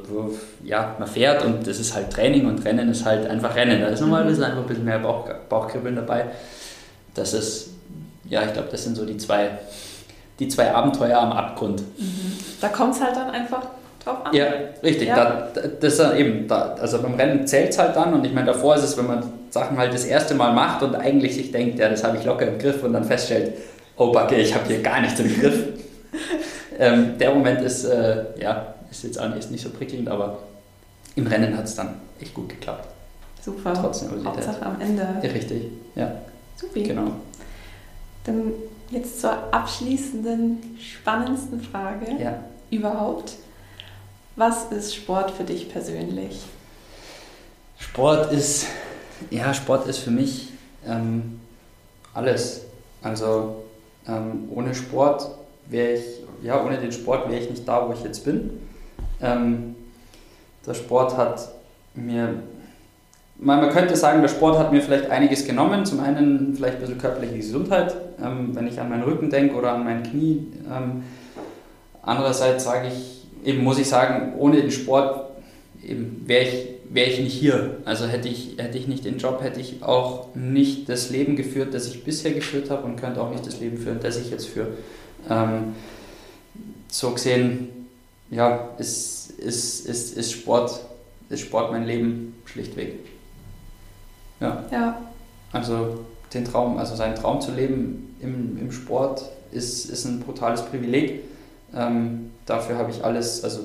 [0.63, 3.81] ja, man fährt und das ist halt Training und Rennen ist halt einfach Rennen.
[3.81, 6.27] Da ist nochmal ein bisschen, einfach ein bisschen mehr Bauch, Bauchkribbeln dabei.
[7.15, 7.71] Das ist,
[8.29, 9.51] ja, ich glaube, das sind so die zwei,
[10.39, 11.81] die zwei Abenteuer am Abgrund.
[11.81, 12.33] Mhm.
[12.61, 13.67] Da kommt es halt dann einfach
[14.05, 14.35] drauf an.
[14.35, 14.47] Ja,
[14.83, 15.09] richtig.
[15.09, 15.17] Ja.
[15.17, 18.47] Da, das ist eben, da, also beim Rennen zählt es halt dann und ich meine,
[18.47, 21.79] davor ist es, wenn man Sachen halt das erste Mal macht und eigentlich sich denkt,
[21.79, 23.55] ja, das habe ich locker im Griff und dann feststellt,
[23.97, 25.69] oh Backe, ich habe hier gar nichts im Griff.
[26.79, 30.39] ähm, der Moment ist, äh, ja, ist jetzt auch nicht, nicht so prickelnd, aber
[31.17, 32.89] im Rennen hat es dann echt gut geklappt.
[33.41, 33.75] Super.
[33.75, 34.33] Trotz Nervosität.
[34.33, 35.07] Hauptsache am Ende.
[35.23, 36.13] Ja, richtig, ja.
[36.57, 36.81] Super.
[36.81, 37.11] Genau.
[38.25, 38.53] Dann
[38.91, 42.39] jetzt zur abschließenden, spannendsten Frage ja.
[42.71, 43.35] überhaupt.
[44.37, 46.43] Was ist Sport für dich persönlich?
[47.79, 48.67] Sport ist,
[49.31, 50.49] ja, Sport ist für mich
[50.87, 51.41] ähm,
[52.13, 52.63] alles.
[53.03, 53.65] Also
[54.09, 55.31] ähm, ohne Sport
[55.67, 56.05] wäre ich,
[56.43, 58.61] ja, ohne den Sport wäre ich nicht da, wo ich jetzt bin.
[59.21, 59.77] Ähm,
[60.67, 61.49] der Sport hat
[61.95, 62.43] mir
[63.37, 65.85] man könnte sagen, der Sport hat mir vielleicht einiges genommen.
[65.85, 69.73] Zum einen vielleicht ein bisschen körperliche Gesundheit, ähm, wenn ich an meinen Rücken denke oder
[69.73, 70.47] an mein Knie.
[70.73, 71.03] Ähm,
[72.03, 73.14] andererseits sage ich,
[73.45, 75.31] eben muss ich sagen, ohne den Sport
[75.83, 77.79] wäre ich, wär ich nicht hier.
[77.85, 81.75] Also hätte ich, hätte ich nicht den Job, hätte ich auch nicht das Leben geführt,
[81.75, 84.47] das ich bisher geführt habe und könnte auch nicht das Leben führen, das ich jetzt
[84.47, 84.69] führe.
[85.29, 85.75] Ähm,
[86.89, 87.69] so gesehen,
[88.31, 90.81] ja, ist, ist, ist, ist, Sport,
[91.29, 93.01] ist Sport mein Leben schlichtweg.
[94.41, 94.65] Ja.
[94.71, 95.01] ja.
[95.53, 100.63] Also den Traum, also seinen Traum zu leben im, im Sport ist, ist ein brutales
[100.63, 101.23] Privileg.
[101.77, 103.61] Ähm, dafür habe ich alles, also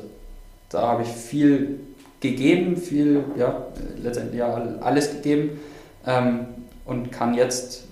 [0.69, 1.79] da habe ich viel
[2.19, 3.65] gegeben, viel, ja,
[4.01, 5.59] letztendlich ja, alles gegeben
[6.05, 6.47] ähm,
[6.85, 7.85] und kann jetzt,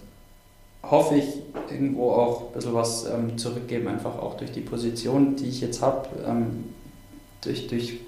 [0.84, 5.49] hoffe ich, irgendwo auch ein bisschen was ähm, zurückgeben, einfach auch durch die Position, die
[5.49, 6.65] ich jetzt habe, ähm,
[7.41, 7.99] durch, durch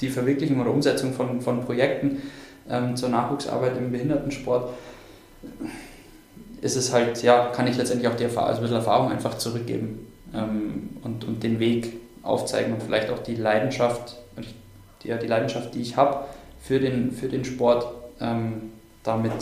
[0.00, 2.22] die Verwirklichung oder Umsetzung von, von Projekten
[2.70, 4.72] ähm, zur Nachwuchsarbeit im Behindertensport
[6.60, 9.38] ist es halt, ja, kann ich letztendlich auch die Erfahrung, also ein bisschen Erfahrung einfach
[9.38, 14.16] zurückgeben ähm, und, und den Weg aufzeigen und vielleicht auch die Leidenschaft,
[15.02, 16.24] die, die Leidenschaft, die ich habe
[16.60, 17.86] für den, für den Sport,
[18.20, 18.72] ähm,
[19.02, 19.32] damit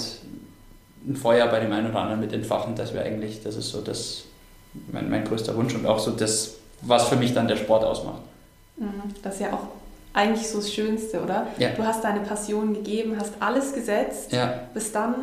[1.06, 2.74] ein Feuer bei dem einen oder anderen mit entfachen.
[2.74, 4.24] Das wäre eigentlich, das ist so das,
[4.92, 8.22] mein, mein größter Wunsch und auch so das, was für mich dann der Sport ausmacht.
[8.76, 9.02] Mhm.
[9.22, 9.68] Das ist ja auch
[10.12, 11.46] eigentlich so das Schönste, oder?
[11.58, 11.70] Ja.
[11.70, 14.60] Du hast deine Passion gegeben, hast alles gesetzt, ja.
[14.72, 15.14] bist dann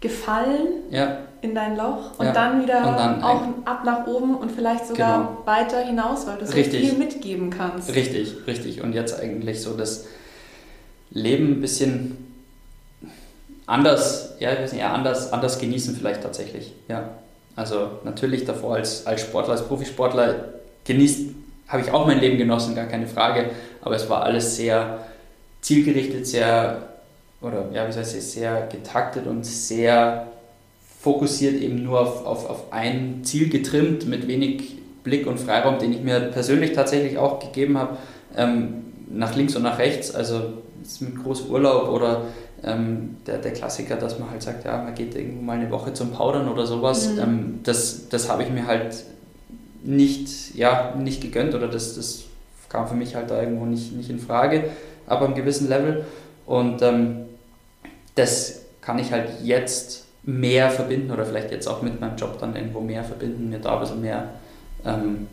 [0.00, 1.18] gefallen ja.
[1.40, 2.32] in dein Loch und ja.
[2.32, 5.42] dann wieder und dann auch ab nach oben und vielleicht sogar genau.
[5.46, 6.88] weiter hinaus, weil du so richtig.
[6.88, 7.94] viel mitgeben kannst.
[7.94, 8.82] Richtig, richtig.
[8.82, 10.06] Und jetzt eigentlich so das
[11.10, 12.26] Leben ein bisschen
[13.66, 16.72] anders, ja, ich weiß nicht, anders, anders genießen vielleicht tatsächlich.
[16.88, 17.10] Ja.
[17.56, 20.34] Also natürlich davor als, als Sportler, als Profisportler
[20.84, 21.30] genießt,
[21.68, 23.50] habe ich auch mein Leben genossen, gar keine Frage.
[23.80, 24.98] Aber es war alles sehr
[25.62, 26.82] zielgerichtet, sehr,
[27.40, 30.28] oder ja, wie soll ich sagen, sehr getaktet und sehr
[31.00, 35.92] fokussiert eben nur auf, auf, auf ein Ziel getrimmt, mit wenig Blick und Freiraum, den
[35.92, 37.96] ich mir persönlich tatsächlich auch gegeben habe,
[38.36, 40.12] ähm, nach links und nach rechts.
[40.12, 40.54] Also
[41.00, 42.22] mit großem Urlaub oder
[42.64, 45.92] ähm, der, der Klassiker, dass man halt sagt, ja, man geht irgendwo mal eine Woche
[45.92, 47.12] zum Powdern oder sowas.
[47.12, 47.18] Mhm.
[47.18, 49.04] Ähm, das das habe ich mir halt
[49.84, 52.24] nicht, ja, nicht gegönnt oder das, das
[52.68, 54.64] kam für mich halt da irgendwo nicht, nicht in Frage,
[55.06, 56.04] aber am gewissen Level.
[56.46, 57.25] Und ähm,
[58.16, 62.56] das kann ich halt jetzt mehr verbinden oder vielleicht jetzt auch mit meinem Job dann
[62.56, 64.30] irgendwo mehr verbinden, mir da ein bisschen mehr
[64.84, 65.28] ähm,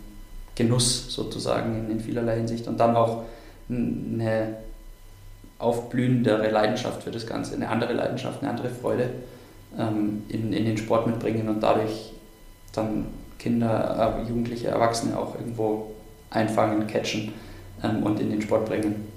[0.55, 3.23] Genuss sozusagen in, in vielerlei Hinsicht und dann auch
[3.69, 4.55] eine
[5.57, 9.09] aufblühendere Leidenschaft für das Ganze, eine andere Leidenschaft, eine andere Freude
[9.77, 12.13] ähm, in, in den Sport mitbringen und dadurch
[12.73, 13.07] dann
[13.39, 15.91] Kinder, äh, Jugendliche, Erwachsene auch irgendwo
[16.29, 17.33] einfangen, catchen
[17.83, 19.12] ähm, und in den Sport bringen.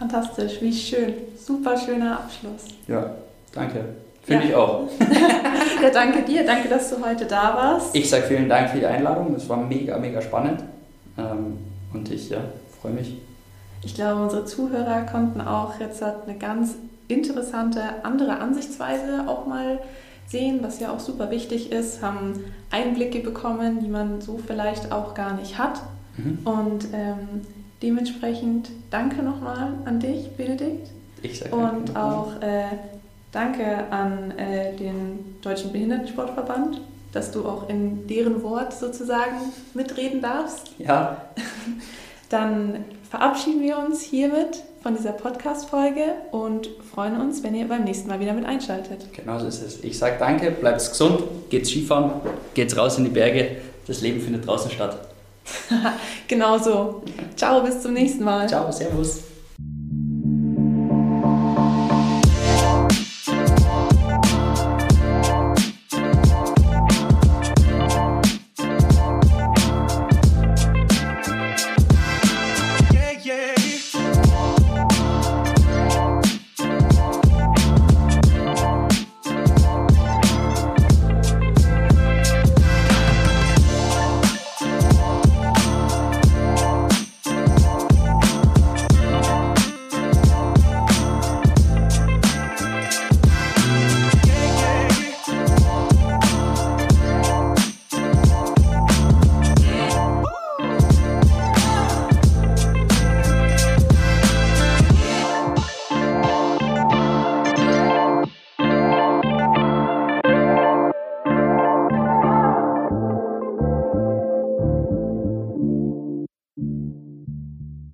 [0.00, 1.12] Fantastisch, wie schön.
[1.36, 2.64] Super schöner Abschluss.
[2.88, 3.16] Ja,
[3.52, 3.84] danke.
[4.22, 4.48] Finde ja.
[4.48, 4.88] ich auch.
[5.82, 6.42] ja, danke dir.
[6.46, 7.94] Danke, dass du heute da warst.
[7.94, 9.34] Ich sage vielen Dank für die Einladung.
[9.34, 10.64] Es war mega, mega spannend.
[11.18, 11.58] Ähm,
[11.92, 12.38] und ich ja,
[12.80, 13.18] freue mich.
[13.82, 16.76] Ich glaube, unsere Zuhörer konnten auch jetzt eine ganz
[17.08, 19.80] interessante andere Ansichtsweise auch mal
[20.26, 25.12] sehen, was ja auch super wichtig ist, haben Einblicke bekommen, die man so vielleicht auch
[25.12, 25.82] gar nicht hat.
[26.16, 26.38] Mhm.
[26.44, 27.42] Und ähm,
[27.82, 30.88] dementsprechend danke nochmal an dich, Benedikt.
[31.22, 32.64] Ich sage Und auch äh,
[33.32, 36.80] danke an äh, den Deutschen Behindertensportverband,
[37.12, 40.72] dass du auch in deren Wort sozusagen mitreden darfst.
[40.78, 41.26] Ja.
[42.28, 48.08] Dann verabschieden wir uns hiermit von dieser Podcast-Folge und freuen uns, wenn ihr beim nächsten
[48.08, 49.12] Mal wieder mit einschaltet.
[49.12, 49.82] Genau so ist es.
[49.84, 52.12] Ich sage danke, bleibt gesund, geht's Skifahren,
[52.54, 53.56] geht's raus in die Berge.
[53.86, 55.09] Das Leben findet draußen statt.
[56.28, 57.02] genau so.
[57.36, 58.48] Ciao, bis zum nächsten Mal.
[58.48, 59.29] Ciao, Servus.